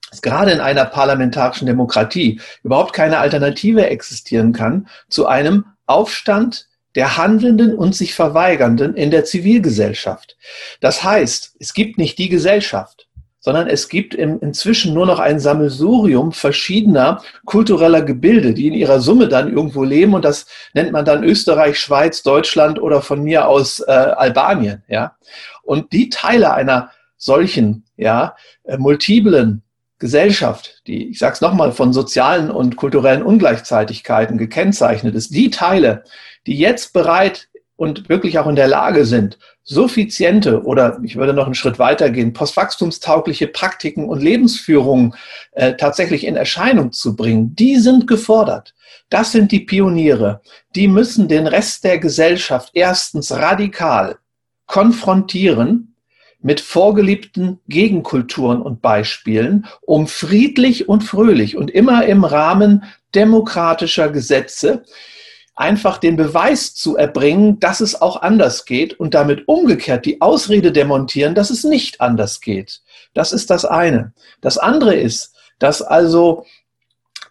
dass 0.10 0.22
gerade 0.22 0.52
in 0.52 0.62
einer 0.62 0.86
parlamentarischen 0.86 1.68
Demokratie 1.68 2.40
überhaupt 2.64 2.94
keine 2.94 3.20
Alternative 3.20 3.88
existieren 3.88 4.54
kann 4.54 4.88
zu 5.10 5.28
einem 5.28 5.66
Aufstand 5.86 6.68
der 6.96 7.18
Handelnden 7.18 7.78
und 7.78 7.94
sich 7.94 8.16
Verweigernden 8.16 8.96
in 8.96 9.12
der 9.12 9.26
Zivilgesellschaft. 9.26 10.38
Das 10.80 11.04
heißt, 11.04 11.56
es 11.60 11.74
gibt 11.74 11.98
nicht 11.98 12.18
die 12.18 12.30
Gesellschaft 12.30 13.09
sondern 13.40 13.68
es 13.68 13.90
gibt 13.90 14.14
im, 14.14 14.40
inzwischen 14.42 14.94
nur 14.94 15.06
noch 15.06 15.20
ein 15.20 15.40
Sammelsurium 15.40 16.32
verschiedener 16.32 17.22
kultureller 17.46 18.02
Gebilde, 18.02 18.54
die 18.54 18.68
in 18.68 18.74
ihrer 18.74 19.00
Summe 19.00 19.28
dann 19.28 19.52
irgendwo 19.52 19.84
leben 19.84 20.14
und 20.14 20.26
das 20.26 20.46
nennt 20.74 20.92
man 20.92 21.06
dann 21.06 21.24
Österreich, 21.24 21.80
Schweiz, 21.80 22.24
Deutschland 22.24 22.82
oder 22.82 23.02
von 23.02 23.24
mir 23.24 23.48
aus 23.48 23.80
äh, 23.80 23.92
Albanien, 23.92 24.84
ja. 24.88 25.16
Und 25.64 25.94
die 25.94 26.10
Teile 26.10 26.54
einer 26.54 26.92
solchen, 27.18 27.86
ja, 27.96 28.36
äh, 28.64 28.78
multiplen 28.78 29.62
Gesellschaft, 30.00 30.82
die, 30.88 31.10
ich 31.10 31.20
sage 31.20 31.34
es 31.34 31.42
nochmal, 31.42 31.74
von 31.74 31.92
sozialen 31.92 32.50
und 32.50 32.78
kulturellen 32.78 33.22
Ungleichzeitigkeiten 33.22 34.38
gekennzeichnet 34.38 35.14
ist, 35.14 35.36
die 35.36 35.50
Teile, 35.50 36.04
die 36.48 36.58
jetzt 36.58 36.94
bereit 36.94 37.49
und 37.80 38.10
wirklich 38.10 38.38
auch 38.40 38.48
in 38.48 38.58
der 38.58 38.68
Lage 38.68 39.06
sind, 39.06 39.40
suffiziente 39.64 40.64
oder 40.64 41.00
ich 41.02 41.16
würde 41.16 41.34
noch 41.34 41.46
einen 41.46 41.56
Schritt 41.56 41.80
weitergehen, 41.80 42.34
postwachstumstaugliche 42.34 43.48
Praktiken 43.48 44.10
und 44.10 44.22
Lebensführungen 44.22 45.16
äh, 45.54 45.76
tatsächlich 45.76 46.26
in 46.26 46.36
Erscheinung 46.36 46.92
zu 46.92 47.16
bringen, 47.16 47.56
die 47.56 47.78
sind 47.78 48.06
gefordert. 48.06 48.76
Das 49.10 49.32
sind 49.32 49.54
die 49.54 49.62
Pioniere. 49.62 50.42
Die 50.76 50.90
müssen 50.90 51.30
den 51.30 51.48
Rest 51.48 51.86
der 51.86 52.00
Gesellschaft 52.00 52.72
erstens 52.74 53.32
radikal 53.32 54.18
konfrontieren 54.66 55.96
mit 56.42 56.60
vorgeliebten 56.60 57.60
Gegenkulturen 57.70 58.62
und 58.62 58.82
Beispielen, 58.82 59.68
um 59.82 60.08
friedlich 60.08 60.90
und 60.90 61.06
fröhlich 61.06 61.56
und 61.56 61.72
immer 61.72 62.06
im 62.06 62.26
Rahmen 62.26 62.84
demokratischer 63.16 64.10
Gesetze 64.10 64.84
einfach 65.60 65.98
den 65.98 66.16
Beweis 66.16 66.74
zu 66.74 66.96
erbringen, 66.96 67.60
dass 67.60 67.82
es 67.82 68.02
auch 68.02 68.22
anders 68.22 68.64
geht 68.64 68.98
und 68.98 69.14
damit 69.14 69.46
umgekehrt 69.48 70.06
die 70.06 70.22
Ausrede 70.22 70.72
demontieren, 70.72 71.36
dass 71.36 71.50
es 71.50 71.66
nicht 71.66 72.00
anders 72.00 72.40
geht. 72.40 72.82
Das 73.14 73.34
ist 73.34 73.50
das 73.50 73.66
eine. 73.66 74.14
Das 74.40 74.58
andere 74.58 74.96
ist, 74.96 75.34
dass 75.60 75.82
also 75.82 76.46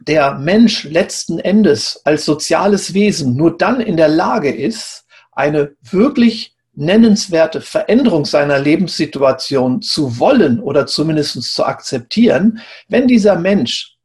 der 0.00 0.34
Mensch 0.34 0.84
letzten 0.84 1.38
Endes 1.38 2.02
als 2.04 2.26
soziales 2.26 2.92
Wesen 2.92 3.34
nur 3.34 3.56
dann 3.56 3.80
in 3.80 3.96
der 3.96 4.08
Lage 4.08 4.54
ist, 4.54 5.06
eine 5.32 5.74
wirklich 5.80 6.54
nennenswerte 6.74 7.62
Veränderung 7.62 8.26
seiner 8.26 8.58
Lebenssituation 8.58 9.80
zu 9.80 10.18
wollen 10.18 10.60
oder 10.60 10.86
zumindest 10.86 11.42
zu 11.54 11.64
akzeptieren, 11.64 12.60
wenn 12.88 13.08
dieser 13.08 13.36
Mensch 13.36 13.96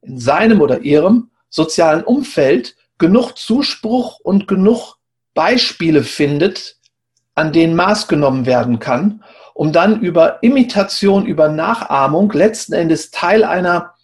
in 0.00 0.18
seinem 0.18 0.62
oder 0.62 0.80
ihrem 0.80 1.30
sozialen 1.50 2.02
Umfeld 2.02 2.77
genug 2.98 3.36
Zuspruch 3.36 4.20
und 4.20 4.48
genug 4.48 4.96
Beispiele 5.34 6.02
findet, 6.02 6.76
an 7.34 7.52
denen 7.52 7.76
Maß 7.76 8.08
genommen 8.08 8.46
werden 8.46 8.80
kann, 8.80 9.22
um 9.54 9.72
dann 9.72 10.00
über 10.00 10.42
Imitation, 10.42 11.26
über 11.26 11.48
Nachahmung 11.48 12.32
letzten 12.32 12.72
Endes 12.72 13.10
Teil 13.10 13.44
einer 13.44 13.94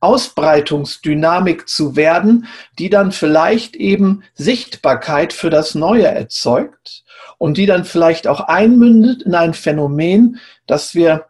Ausbreitungsdynamik 0.00 1.68
zu 1.68 1.96
werden, 1.96 2.46
die 2.78 2.90
dann 2.90 3.12
vielleicht 3.12 3.74
eben 3.76 4.22
Sichtbarkeit 4.34 5.32
für 5.32 5.50
das 5.50 5.74
Neue 5.74 6.06
erzeugt 6.06 7.04
und 7.38 7.56
die 7.56 7.66
dann 7.66 7.84
vielleicht 7.84 8.28
auch 8.28 8.40
einmündet 8.40 9.22
in 9.22 9.34
ein 9.34 9.54
Phänomen, 9.54 10.38
das 10.66 10.94
wir 10.94 11.26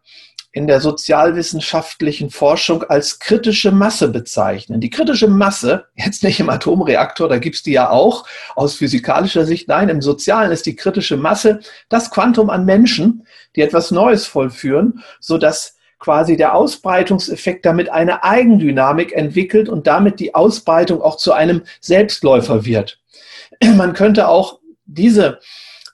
in 0.57 0.67
der 0.67 0.81
sozialwissenschaftlichen 0.81 2.31
Forschung 2.31 2.83
als 2.85 3.19
kritische 3.19 3.73
Masse 3.73 4.09
bezeichnen. 4.09 4.81
Die 4.81 4.89
kritische 4.89 5.29
Masse, 5.29 5.85
jetzt 5.97 6.23
nicht 6.23 6.41
im 6.41 6.49
Atomreaktor, 6.49 7.29
da 7.29 7.37
gibt's 7.37 7.63
die 7.63 7.73
ja 7.73 7.91
auch 7.91 8.27
aus 8.55 8.77
physikalischer 8.77 9.45
Sicht, 9.45 9.69
nein, 9.69 9.91
im 9.91 10.01
Sozialen 10.01 10.51
ist 10.53 10.65
die 10.65 10.75
kritische 10.75 11.19
Masse 11.19 11.61
das 11.91 12.11
Quantum 12.11 12.49
an 12.49 12.65
Menschen, 12.65 13.27
die 13.55 13.61
etwas 13.61 13.91
Neues 13.91 14.27
vollführen, 14.27 15.05
so 15.21 15.37
dass 15.37 15.77
quasi 15.99 16.39
der 16.39 16.55
Ausbreitungseffekt 16.55 17.67
damit 17.67 17.91
eine 17.91 18.25
Eigendynamik 18.25 19.13
entwickelt 19.13 19.69
und 19.69 19.87
damit 19.87 20.21
die 20.21 20.35
Ausbreitung 20.35 21.03
auch 21.03 21.19
zu 21.19 21.35
einem 21.35 21.65
Selbstläufer 21.83 22.65
wird. 22.65 22.99
Man 23.63 23.93
könnte 23.93 24.29
auch 24.29 24.61
diese 24.87 25.39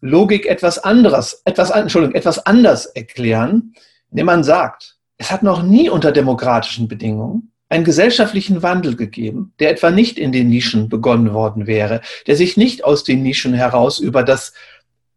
Logik 0.01 0.47
etwas 0.47 0.79
anderes, 0.79 1.43
etwas, 1.45 1.71
Entschuldigung, 1.71 2.15
etwas 2.15 2.47
anders 2.47 2.87
erklären, 2.87 3.75
indem 4.13 4.27
man 4.27 4.45
sagt, 4.45 4.97
es 5.17 5.33
hat 5.33 5.43
noch 5.43 5.63
nie 5.63 5.89
unter 5.89 6.13
demokratischen 6.13 6.87
Bedingungen 6.87 7.53
einen 7.69 7.85
gesellschaftlichen 7.85 8.63
Wandel 8.63 8.97
gegeben, 8.97 9.55
der 9.59 9.71
etwa 9.71 9.91
nicht 9.91 10.19
in 10.19 10.31
den 10.31 10.51
Nischen 10.51 10.91
begonnen 10.91 11.33
worden 11.33 11.67
wäre, 11.67 12.03
der 12.27 12.37
sich 12.37 12.59
nicht 12.59 12.85
aus 12.85 13.03
den 13.03 13.23
Nischen 13.23 13.55
heraus 13.55 13.99
über 13.99 14.23
das 14.23 14.53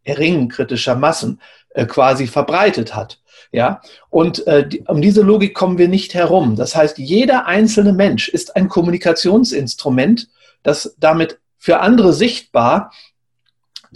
Erringen 0.03 0.47
kritischer 0.47 0.95
Massen 0.95 1.41
äh, 1.71 1.85
quasi 1.85 2.27
verbreitet 2.27 2.95
hat. 2.95 3.19
Ja, 3.51 3.81
und 4.09 4.47
äh, 4.47 4.67
die, 4.67 4.81
um 4.87 5.01
diese 5.01 5.21
Logik 5.21 5.53
kommen 5.53 5.77
wir 5.77 5.89
nicht 5.89 6.13
herum. 6.13 6.55
Das 6.55 6.75
heißt, 6.75 6.97
jeder 6.97 7.45
einzelne 7.45 7.91
Mensch 7.91 8.29
ist 8.29 8.55
ein 8.55 8.69
Kommunikationsinstrument, 8.69 10.29
das 10.63 10.95
damit 10.97 11.39
für 11.57 11.79
andere 11.79 12.13
sichtbar 12.13 12.91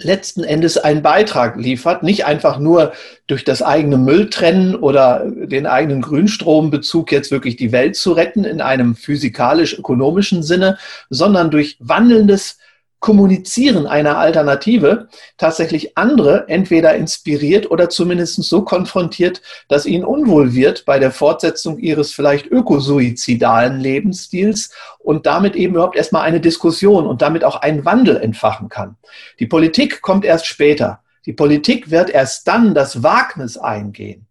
letzten 0.03 0.43
Endes 0.43 0.77
einen 0.77 1.01
Beitrag 1.01 1.57
liefert, 1.57 2.03
nicht 2.03 2.25
einfach 2.25 2.59
nur 2.59 2.93
durch 3.27 3.43
das 3.43 3.61
eigene 3.61 3.97
Mülltrennen 3.97 4.75
oder 4.75 5.25
den 5.25 5.67
eigenen 5.67 6.01
Grünstrombezug 6.01 7.11
jetzt 7.11 7.31
wirklich 7.31 7.55
die 7.55 7.71
Welt 7.71 7.95
zu 7.95 8.13
retten 8.13 8.43
in 8.43 8.61
einem 8.61 8.95
physikalisch-ökonomischen 8.95 10.43
Sinne, 10.43 10.77
sondern 11.09 11.51
durch 11.51 11.77
wandelndes 11.79 12.57
Kommunizieren 12.99 13.87
einer 13.87 14.17
Alternative 14.17 15.07
tatsächlich 15.37 15.97
andere 15.97 16.49
entweder 16.49 16.95
inspiriert 16.95 17.71
oder 17.71 17.89
zumindest 17.89 18.43
so 18.43 18.63
konfrontiert, 18.63 19.41
dass 19.69 19.85
ihnen 19.85 20.03
unwohl 20.03 20.53
wird 20.53 20.83
bei 20.85 20.99
der 20.99 21.11
Fortsetzung 21.11 21.79
ihres 21.79 22.13
vielleicht 22.13 22.47
ökosuizidalen 22.47 23.79
Lebensstils 23.79 24.73
und 24.99 25.25
damit 25.25 25.55
eben 25.55 25.75
überhaupt 25.75 25.95
erstmal 25.95 26.23
eine 26.23 26.41
Diskussion 26.41 27.07
und 27.07 27.21
damit 27.21 27.45
auch 27.45 27.55
einen 27.55 27.85
Wandel 27.85 28.17
entfachen 28.17 28.67
kann. 28.67 28.97
Die 29.39 29.47
Politik 29.47 30.01
kommt 30.01 30.25
erst 30.25 30.45
später. 30.45 31.01
Die 31.25 31.33
Politik 31.33 31.91
wird 31.91 32.09
erst 32.09 32.47
dann 32.49 32.73
das 32.73 33.01
Wagnis 33.01 33.57
eingehen, 33.57 34.27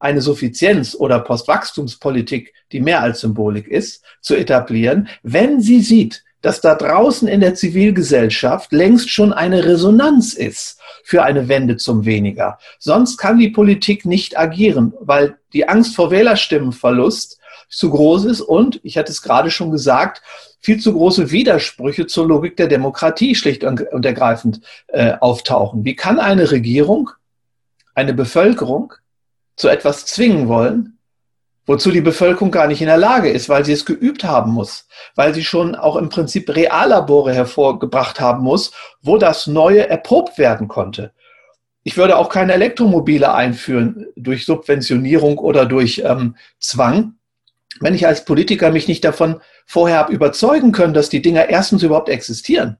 eine 0.00 0.20
Suffizienz- 0.20 0.96
oder 0.96 1.20
Postwachstumspolitik, 1.20 2.52
die 2.72 2.80
mehr 2.80 3.00
als 3.00 3.20
Symbolik 3.20 3.68
ist, 3.68 4.04
zu 4.20 4.34
etablieren, 4.34 5.08
wenn 5.22 5.60
sie 5.60 5.80
sieht, 5.80 6.24
dass 6.40 6.60
da 6.60 6.74
draußen 6.74 7.26
in 7.26 7.40
der 7.40 7.54
Zivilgesellschaft 7.54 8.72
längst 8.72 9.10
schon 9.10 9.32
eine 9.32 9.64
Resonanz 9.64 10.34
ist 10.34 10.80
für 11.02 11.22
eine 11.22 11.48
Wende 11.48 11.76
zum 11.76 12.04
Weniger. 12.04 12.58
Sonst 12.78 13.16
kann 13.16 13.38
die 13.38 13.50
Politik 13.50 14.04
nicht 14.04 14.38
agieren, 14.38 14.94
weil 15.00 15.36
die 15.52 15.68
Angst 15.68 15.96
vor 15.96 16.10
Wählerstimmenverlust 16.10 17.38
zu 17.68 17.90
groß 17.90 18.24
ist 18.26 18.40
und, 18.40 18.80
ich 18.82 18.96
hatte 18.96 19.12
es 19.12 19.22
gerade 19.22 19.50
schon 19.50 19.70
gesagt, 19.70 20.22
viel 20.60 20.80
zu 20.80 20.92
große 20.92 21.30
Widersprüche 21.30 22.06
zur 22.06 22.26
Logik 22.26 22.56
der 22.56 22.68
Demokratie 22.68 23.34
schlicht 23.34 23.64
und 23.64 24.04
ergreifend 24.04 24.60
äh, 24.88 25.14
auftauchen. 25.20 25.84
Wie 25.84 25.94
kann 25.94 26.18
eine 26.18 26.50
Regierung 26.50 27.10
eine 27.94 28.14
Bevölkerung 28.14 28.94
zu 29.56 29.68
etwas 29.68 30.06
zwingen 30.06 30.48
wollen, 30.48 30.97
wozu 31.68 31.90
die 31.90 32.00
Bevölkerung 32.00 32.50
gar 32.50 32.66
nicht 32.66 32.80
in 32.80 32.86
der 32.86 32.96
Lage 32.96 33.28
ist, 33.28 33.50
weil 33.50 33.64
sie 33.64 33.74
es 33.74 33.84
geübt 33.84 34.24
haben 34.24 34.52
muss, 34.52 34.88
weil 35.14 35.34
sie 35.34 35.44
schon 35.44 35.74
auch 35.74 35.96
im 35.96 36.08
Prinzip 36.08 36.48
Reallabore 36.48 37.34
hervorgebracht 37.34 38.20
haben 38.20 38.42
muss, 38.42 38.72
wo 39.02 39.18
das 39.18 39.46
Neue 39.46 39.86
erprobt 39.86 40.38
werden 40.38 40.66
konnte. 40.66 41.12
Ich 41.84 41.98
würde 41.98 42.16
auch 42.16 42.30
keine 42.30 42.54
Elektromobile 42.54 43.34
einführen 43.34 44.06
durch 44.16 44.46
Subventionierung 44.46 45.38
oder 45.38 45.66
durch 45.66 46.02
ähm, 46.04 46.36
Zwang, 46.58 47.14
wenn 47.80 47.94
ich 47.94 48.06
als 48.06 48.24
Politiker 48.24 48.72
mich 48.72 48.88
nicht 48.88 49.04
davon 49.04 49.40
vorher 49.66 49.98
habe 49.98 50.12
überzeugen 50.12 50.72
können, 50.72 50.94
dass 50.94 51.10
die 51.10 51.22
Dinger 51.22 51.50
erstens 51.50 51.82
überhaupt 51.82 52.08
existieren 52.08 52.78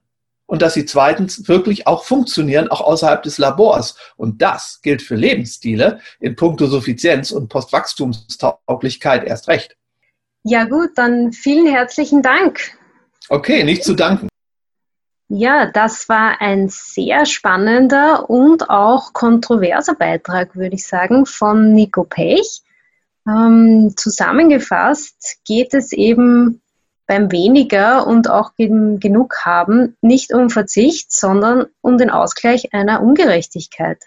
und 0.49 0.63
dass 0.63 0.73
sie 0.73 0.85
zweitens 0.85 1.47
wirklich 1.47 1.85
auch 1.85 2.03
funktionieren, 2.03 2.69
auch 2.69 2.81
außerhalb 2.81 3.21
des 3.21 3.37
Labors. 3.37 3.95
Und 4.17 4.41
das 4.41 4.79
gilt 4.81 5.03
für 5.03 5.15
Lebensstile 5.15 5.99
in 6.19 6.35
puncto 6.35 6.65
Suffizienz 6.65 7.29
und 7.29 7.49
Postwachstumstauglichkeit 7.49 9.25
erst 9.25 9.47
recht. 9.47 9.77
Ja 10.41 10.63
gut, 10.63 10.89
dann 10.95 11.33
vielen 11.33 11.67
herzlichen 11.67 12.23
Dank. 12.23 12.71
Okay, 13.29 13.63
nicht 13.63 13.83
zu 13.83 13.93
danken. 13.93 14.27
Ja, 15.27 15.67
das 15.67 16.09
war 16.09 16.41
ein 16.41 16.67
sehr 16.67 17.27
spannender 17.27 18.27
und 18.27 18.71
auch 18.71 19.13
kontroverser 19.13 19.93
Beitrag, 19.93 20.55
würde 20.55 20.73
ich 20.73 20.87
sagen, 20.87 21.27
von 21.27 21.73
Nico 21.73 22.05
Pech. 22.05 22.63
Ähm, 23.27 23.93
zusammengefasst 23.95 25.37
geht 25.45 25.75
es 25.75 25.93
eben 25.93 26.63
beim 27.09 27.31
weniger 27.31 28.05
und 28.05 28.29
auch 28.29 28.51
genug 28.55 29.37
haben 29.43 29.97
nicht 29.99 30.31
um 30.31 30.51
Verzicht, 30.51 31.11
sondern 31.11 31.65
um 31.81 31.97
den 31.97 32.11
Ausgleich 32.11 32.71
einer 32.71 33.01
Ungerechtigkeit. 33.01 33.97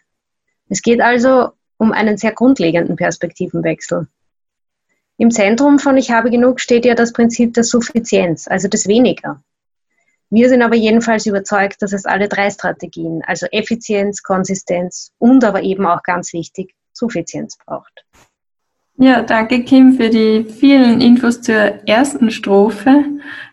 Es 0.68 0.82
geht 0.82 1.00
also 1.00 1.50
um 1.78 1.90
einen 1.90 2.16
sehr 2.16 2.30
grundlegenden 2.30 2.94
Perspektivenwechsel. 2.94 4.06
Im 5.18 5.32
Zentrum 5.32 5.80
von 5.80 5.96
Ich 5.96 6.12
habe 6.12 6.30
genug 6.30 6.60
steht 6.60 6.84
ja 6.84 6.94
das 6.94 7.12
Prinzip 7.12 7.54
der 7.54 7.64
Suffizienz, 7.64 8.46
also 8.46 8.68
des 8.68 8.86
Weniger. 8.86 9.42
Wir 10.30 10.48
sind 10.48 10.62
aber 10.62 10.76
jedenfalls 10.76 11.26
überzeugt, 11.26 11.82
dass 11.82 11.92
es 11.92 12.06
alle 12.06 12.28
drei 12.28 12.50
Strategien, 12.50 13.22
also 13.26 13.46
Effizienz, 13.50 14.22
Konsistenz 14.22 15.10
und 15.18 15.42
aber 15.42 15.62
eben 15.62 15.86
auch 15.86 16.04
ganz 16.04 16.32
wichtig, 16.32 16.72
Suffizienz 16.92 17.58
braucht. 17.58 18.04
Ja, 18.98 19.22
danke 19.22 19.64
Kim 19.64 19.94
für 19.94 20.10
die 20.10 20.44
vielen 20.44 21.00
Infos 21.00 21.40
zur 21.40 21.86
ersten 21.88 22.30
Strophe. 22.30 23.04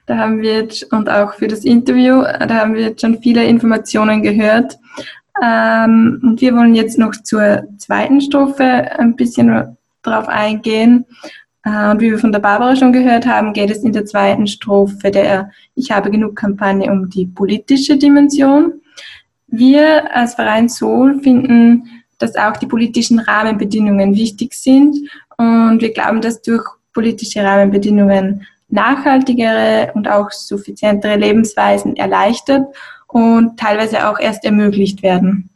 Da 0.05 0.17
haben 0.17 0.41
wir 0.41 0.53
jetzt, 0.55 0.91
und 0.91 1.09
auch 1.09 1.33
für 1.33 1.47
das 1.47 1.63
Interview, 1.63 2.21
da 2.21 2.55
haben 2.55 2.73
wir 2.73 2.81
jetzt 2.81 3.01
schon 3.01 3.21
viele 3.21 3.45
Informationen 3.45 4.21
gehört. 4.21 4.77
Ähm, 5.41 6.19
und 6.21 6.41
wir 6.41 6.53
wollen 6.55 6.75
jetzt 6.75 6.97
noch 6.97 7.13
zur 7.23 7.63
zweiten 7.77 8.19
Strophe 8.19 8.63
ein 8.63 9.15
bisschen 9.15 9.77
drauf 10.03 10.27
eingehen. 10.27 11.05
Äh, 11.63 11.91
und 11.91 12.01
wie 12.01 12.11
wir 12.11 12.19
von 12.19 12.33
der 12.33 12.39
Barbara 12.39 12.75
schon 12.75 12.91
gehört 12.91 13.25
haben, 13.25 13.53
geht 13.53 13.71
es 13.71 13.83
in 13.83 13.93
der 13.93 14.05
zweiten 14.05 14.45
Strophe 14.45 15.09
der 15.09 15.51
Ich 15.73 15.89
habe 15.89 16.11
genug 16.11 16.35
Kampagne 16.35 16.91
um 16.91 17.09
die 17.09 17.25
politische 17.25 17.97
Dimension. 17.97 18.81
Wir 19.47 20.13
als 20.13 20.35
Verein 20.35 20.67
Sol 20.67 21.19
finden, 21.21 21.89
dass 22.17 22.35
auch 22.35 22.57
die 22.57 22.67
politischen 22.67 23.19
Rahmenbedingungen 23.19 24.13
wichtig 24.15 24.53
sind 24.53 24.97
und 25.39 25.79
wir 25.79 25.93
glauben, 25.93 26.19
dass 26.19 26.41
durch 26.41 26.65
politische 26.93 27.41
Rahmenbedingungen 27.41 28.45
nachhaltigere 28.67 29.91
und 29.95 30.07
auch 30.09 30.31
suffizientere 30.31 31.15
Lebensweisen 31.15 31.95
erleichtert 31.95 32.65
und 33.07 33.57
teilweise 33.57 34.09
auch 34.09 34.19
erst 34.19 34.43
ermöglicht 34.43 35.01
werden. 35.01 35.49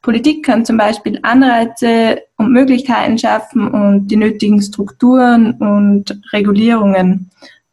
Politik 0.00 0.44
kann 0.44 0.64
zum 0.64 0.78
Beispiel 0.78 1.18
Anreize 1.22 2.22
und 2.38 2.50
Möglichkeiten 2.50 3.18
schaffen 3.18 3.68
und 3.68 4.08
die 4.08 4.16
nötigen 4.16 4.62
Strukturen 4.62 5.52
und 5.52 6.18
Regulierungen 6.32 7.30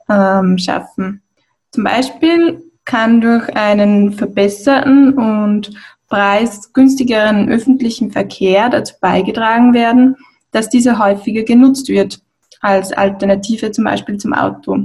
ähm, 0.09 0.57
schaffen. 0.57 1.21
Zum 1.71 1.85
Beispiel 1.85 2.61
kann 2.83 3.21
durch 3.21 3.55
einen 3.55 4.11
verbesserten 4.11 5.13
und 5.13 5.71
preisgünstigeren 6.09 7.49
öffentlichen 7.49 8.11
Verkehr 8.11 8.69
dazu 8.69 8.95
beigetragen 8.99 9.73
werden, 9.73 10.17
dass 10.53 10.69
dieser 10.69 10.97
häufiger 10.99 11.43
genutzt 11.43 11.89
wird 11.89 12.21
als 12.61 12.93
Alternative 12.93 13.71
zum 13.71 13.83
Beispiel 13.83 14.17
zum 14.17 14.33
Auto. 14.33 14.77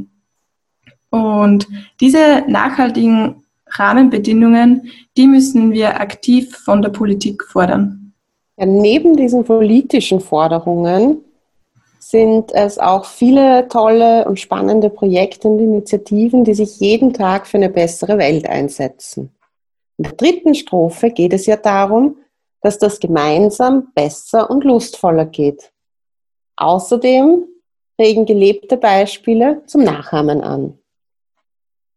Und 1.11 1.69
diese 2.01 2.45
nachhaltigen 2.49 3.45
Rahmenbedingungen, 3.67 4.91
die 5.17 5.27
müssen 5.27 5.73
wir 5.73 6.01
aktiv 6.01 6.57
von 6.57 6.83
der 6.83 6.91
Politik 6.91 7.45
fordern. 7.45 8.13
Ja, 8.57 8.67
neben 8.67 9.17
diesen 9.17 9.45
politischen 9.45 10.21
Forderungen 10.21 11.19
sind 12.01 12.53
es 12.53 12.79
auch 12.79 13.05
viele 13.05 13.69
tolle 13.69 14.25
und 14.27 14.41
spannende 14.41 14.91
Projekte 14.91 15.49
und 15.49 15.59
Initiativen, 15.59 16.45
die 16.45 16.55
sich 16.55 16.81
jeden 16.81 17.13
Tag 17.13 17.47
für 17.47 17.59
eine 17.59 17.69
bessere 17.69 18.19
Welt 18.19 18.49
einsetzen. 18.49 19.31
In 19.99 20.05
der 20.05 20.13
dritten 20.13 20.55
Strophe 20.55 21.11
geht 21.11 21.33
es 21.33 21.47
ja 21.47 21.57
darum, 21.57 22.17
dass 22.63 22.79
das 22.79 23.01
gemeinsam 23.01 23.93
besser 23.95 24.51
und 24.51 24.65
lustvoller 24.65 25.27
geht. 25.27 25.73
Außerdem 26.57 27.45
regen 27.99 28.27
gelebte 28.27 28.77
Beispiele 28.77 29.63
zum 29.67 29.85
Nachahmen 29.85 30.43
an. 30.43 30.79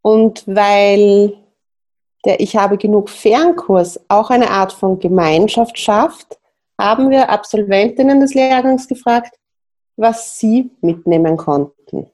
Und 0.02 0.44
weil 0.48 1.34
der 2.26 2.40
Ich 2.40 2.56
habe 2.56 2.78
genug 2.78 3.10
Fernkurs 3.10 4.00
auch 4.08 4.30
eine 4.30 4.52
Art 4.52 4.74
von 4.74 5.00
Gemeinschaft 5.00 5.80
schafft, 5.80 6.38
haben 6.80 7.10
wir 7.10 7.30
Absolventinnen 7.30 8.20
des 8.20 8.34
Lehrgangs 8.34 8.88
gefragt, 8.88 9.36
was 9.96 10.40
sie 10.40 10.72
mitnehmen 10.82 11.38
konnten. 11.38 12.08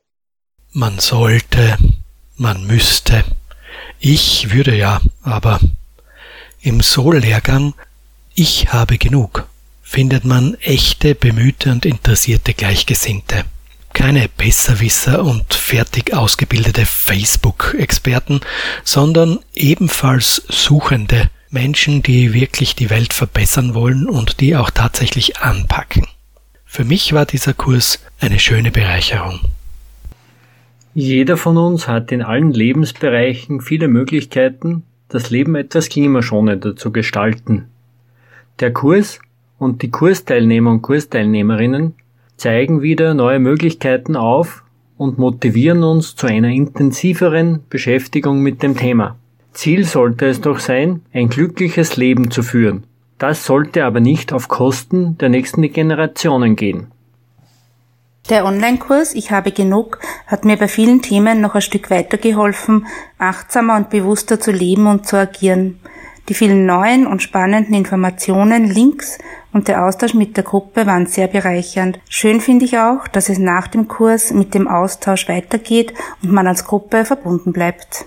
Man 0.71 0.99
sollte, 0.99 1.77
man 2.35 2.65
müsste. 2.67 3.23
Ich 3.99 4.53
würde 4.53 4.75
ja, 4.75 4.99
aber 5.23 5.59
im 6.61 6.81
Sol-Lehrgang 6.81 7.73
ich 8.39 8.71
habe 8.71 8.99
genug 8.99 9.47
findet 9.81 10.25
man 10.25 10.53
echte, 10.55 11.15
bemühte 11.15 11.71
und 11.71 11.85
interessierte 11.85 12.53
Gleichgesinnte. 12.53 13.45
Keine 13.93 14.27
Besserwisser 14.27 15.23
und 15.23 15.53
fertig 15.53 16.13
ausgebildete 16.13 16.85
Facebook-Experten, 16.85 18.41
sondern 18.83 19.39
ebenfalls 19.55 20.43
Suchende, 20.49 21.31
Menschen, 21.49 22.03
die 22.03 22.33
wirklich 22.33 22.75
die 22.75 22.91
Welt 22.91 23.13
verbessern 23.13 23.73
wollen 23.73 24.07
und 24.07 24.39
die 24.39 24.55
auch 24.55 24.69
tatsächlich 24.69 25.37
anpacken. 25.39 26.05
Für 26.65 26.83
mich 26.83 27.13
war 27.13 27.25
dieser 27.25 27.53
Kurs 27.53 27.99
eine 28.19 28.37
schöne 28.37 28.69
Bereicherung. 28.71 29.39
Jeder 30.93 31.37
von 31.37 31.57
uns 31.57 31.87
hat 31.87 32.11
in 32.11 32.21
allen 32.21 32.51
Lebensbereichen 32.51 33.61
viele 33.61 33.87
Möglichkeiten, 33.87 34.83
das 35.07 35.31
Leben 35.31 35.55
etwas 35.55 35.89
klimaschonender 35.89 36.75
zu 36.75 36.91
gestalten. 36.91 37.69
Der 38.59 38.73
Kurs 38.73 39.19
und 39.59 39.83
die 39.83 39.91
Kursteilnehmer 39.91 40.71
und 40.71 40.81
Kursteilnehmerinnen 40.81 41.93
zeigen 42.37 42.81
wieder 42.81 43.13
neue 43.13 43.37
Möglichkeiten 43.37 44.15
auf 44.15 44.63
und 44.97 45.19
motivieren 45.19 45.83
uns 45.83 46.15
zu 46.15 46.25
einer 46.25 46.49
intensiveren 46.49 47.63
Beschäftigung 47.69 48.41
mit 48.41 48.63
dem 48.63 48.75
Thema. 48.75 49.15
Ziel 49.53 49.85
sollte 49.85 50.25
es 50.25 50.41
doch 50.41 50.59
sein, 50.59 51.01
ein 51.13 51.29
glückliches 51.29 51.97
Leben 51.97 52.31
zu 52.31 52.41
führen. 52.41 52.83
Das 53.19 53.45
sollte 53.45 53.85
aber 53.85 53.99
nicht 53.99 54.33
auf 54.33 54.47
Kosten 54.47 55.19
der 55.19 55.29
nächsten 55.29 55.61
Generationen 55.61 56.55
gehen. 56.55 56.87
Der 58.31 58.43
Online-Kurs 58.43 59.13
Ich 59.13 59.31
habe 59.31 59.51
genug 59.51 59.99
hat 60.25 60.45
mir 60.45 60.57
bei 60.57 60.67
vielen 60.67 61.03
Themen 61.03 61.41
noch 61.41 61.53
ein 61.53 61.61
Stück 61.61 61.91
weitergeholfen, 61.91 62.87
achtsamer 63.19 63.77
und 63.77 63.91
bewusster 63.91 64.39
zu 64.39 64.51
leben 64.51 64.87
und 64.87 65.05
zu 65.05 65.15
agieren. 65.15 65.79
Die 66.29 66.33
vielen 66.33 66.65
neuen 66.65 67.07
und 67.07 67.23
spannenden 67.23 67.73
Informationen, 67.73 68.65
Links 68.65 69.17
und 69.53 69.69
der 69.69 69.85
Austausch 69.85 70.13
mit 70.13 70.35
der 70.35 70.43
Gruppe 70.43 70.85
waren 70.85 71.05
sehr 71.05 71.27
bereichernd. 71.27 71.99
Schön 72.09 72.41
finde 72.41 72.65
ich 72.65 72.77
auch, 72.77 73.07
dass 73.07 73.29
es 73.29 73.39
nach 73.39 73.67
dem 73.67 73.87
Kurs 73.87 74.31
mit 74.31 74.53
dem 74.53 74.67
Austausch 74.67 75.29
weitergeht 75.29 75.93
und 76.21 76.31
man 76.33 76.47
als 76.47 76.65
Gruppe 76.65 77.05
verbunden 77.05 77.53
bleibt. 77.53 78.05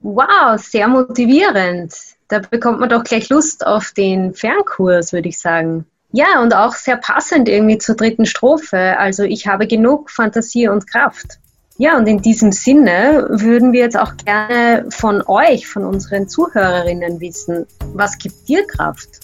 Wow, 0.00 0.58
sehr 0.58 0.88
motivierend. 0.88 1.94
Da 2.28 2.38
bekommt 2.38 2.80
man 2.80 2.88
doch 2.88 3.04
gleich 3.04 3.28
Lust 3.28 3.66
auf 3.66 3.92
den 3.92 4.32
Fernkurs, 4.32 5.12
würde 5.12 5.28
ich 5.28 5.38
sagen. 5.38 5.84
Ja, 6.12 6.40
und 6.40 6.54
auch 6.54 6.74
sehr 6.74 6.96
passend 6.96 7.48
irgendwie 7.48 7.78
zur 7.78 7.96
dritten 7.96 8.24
Strophe. 8.24 8.98
Also 8.98 9.24
ich 9.24 9.46
habe 9.46 9.66
genug 9.66 10.10
Fantasie 10.10 10.68
und 10.68 10.90
Kraft. 10.90 11.38
Ja, 11.80 11.96
und 11.96 12.08
in 12.08 12.20
diesem 12.20 12.50
Sinne 12.50 13.28
würden 13.30 13.72
wir 13.72 13.82
jetzt 13.82 13.96
auch 13.96 14.12
gerne 14.24 14.84
von 14.90 15.22
euch, 15.28 15.68
von 15.68 15.84
unseren 15.84 16.28
Zuhörerinnen 16.28 17.20
wissen, 17.20 17.66
was 17.94 18.18
gibt 18.18 18.48
dir 18.48 18.66
Kraft? 18.66 19.20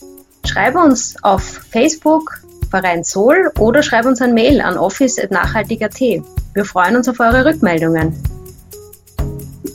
Schreibe 0.46 0.78
uns 0.78 1.16
auf 1.22 1.42
Facebook 1.42 2.44
Verein 2.70 3.02
Sol 3.02 3.50
oder 3.58 3.82
schreib 3.82 4.06
uns 4.06 4.22
ein 4.22 4.34
Mail 4.34 4.60
an 4.60 4.78
office.nachhaltig.at. 4.78 6.00
Wir 6.00 6.64
freuen 6.64 6.94
uns 6.94 7.08
auf 7.08 7.18
eure 7.18 7.44
Rückmeldungen. 7.44 8.14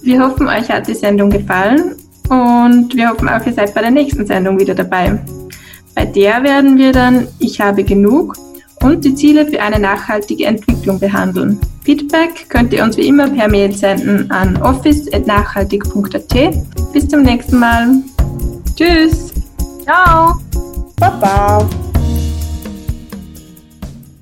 Wir 0.01 0.23
hoffen, 0.25 0.47
euch 0.47 0.69
hat 0.69 0.87
die 0.87 0.95
Sendung 0.95 1.29
gefallen 1.29 1.95
und 2.29 2.95
wir 2.95 3.09
hoffen 3.09 3.27
auch, 3.27 3.45
ihr 3.45 3.53
seid 3.53 3.73
bei 3.73 3.81
der 3.81 3.91
nächsten 3.91 4.25
Sendung 4.25 4.57
wieder 4.57 4.73
dabei. 4.73 5.19
Bei 5.95 6.05
der 6.05 6.43
werden 6.43 6.77
wir 6.77 6.93
dann 6.93 7.27
Ich 7.39 7.59
habe 7.59 7.83
genug 7.83 8.37
und 8.83 9.03
die 9.03 9.15
Ziele 9.15 9.45
für 9.45 9.61
eine 9.61 9.79
nachhaltige 9.79 10.45
Entwicklung 10.45 10.99
behandeln. 10.99 11.59
Feedback 11.83 12.49
könnt 12.49 12.73
ihr 12.73 12.83
uns 12.83 12.97
wie 12.97 13.07
immer 13.07 13.29
per 13.29 13.49
Mail 13.49 13.71
senden 13.71 14.29
an 14.31 14.61
office.nachhaltig.at. 14.61 16.93
Bis 16.93 17.07
zum 17.07 17.23
nächsten 17.23 17.59
Mal. 17.59 17.87
Tschüss. 18.75 19.33
Ciao. 19.83 20.39
Baba. 20.97 21.67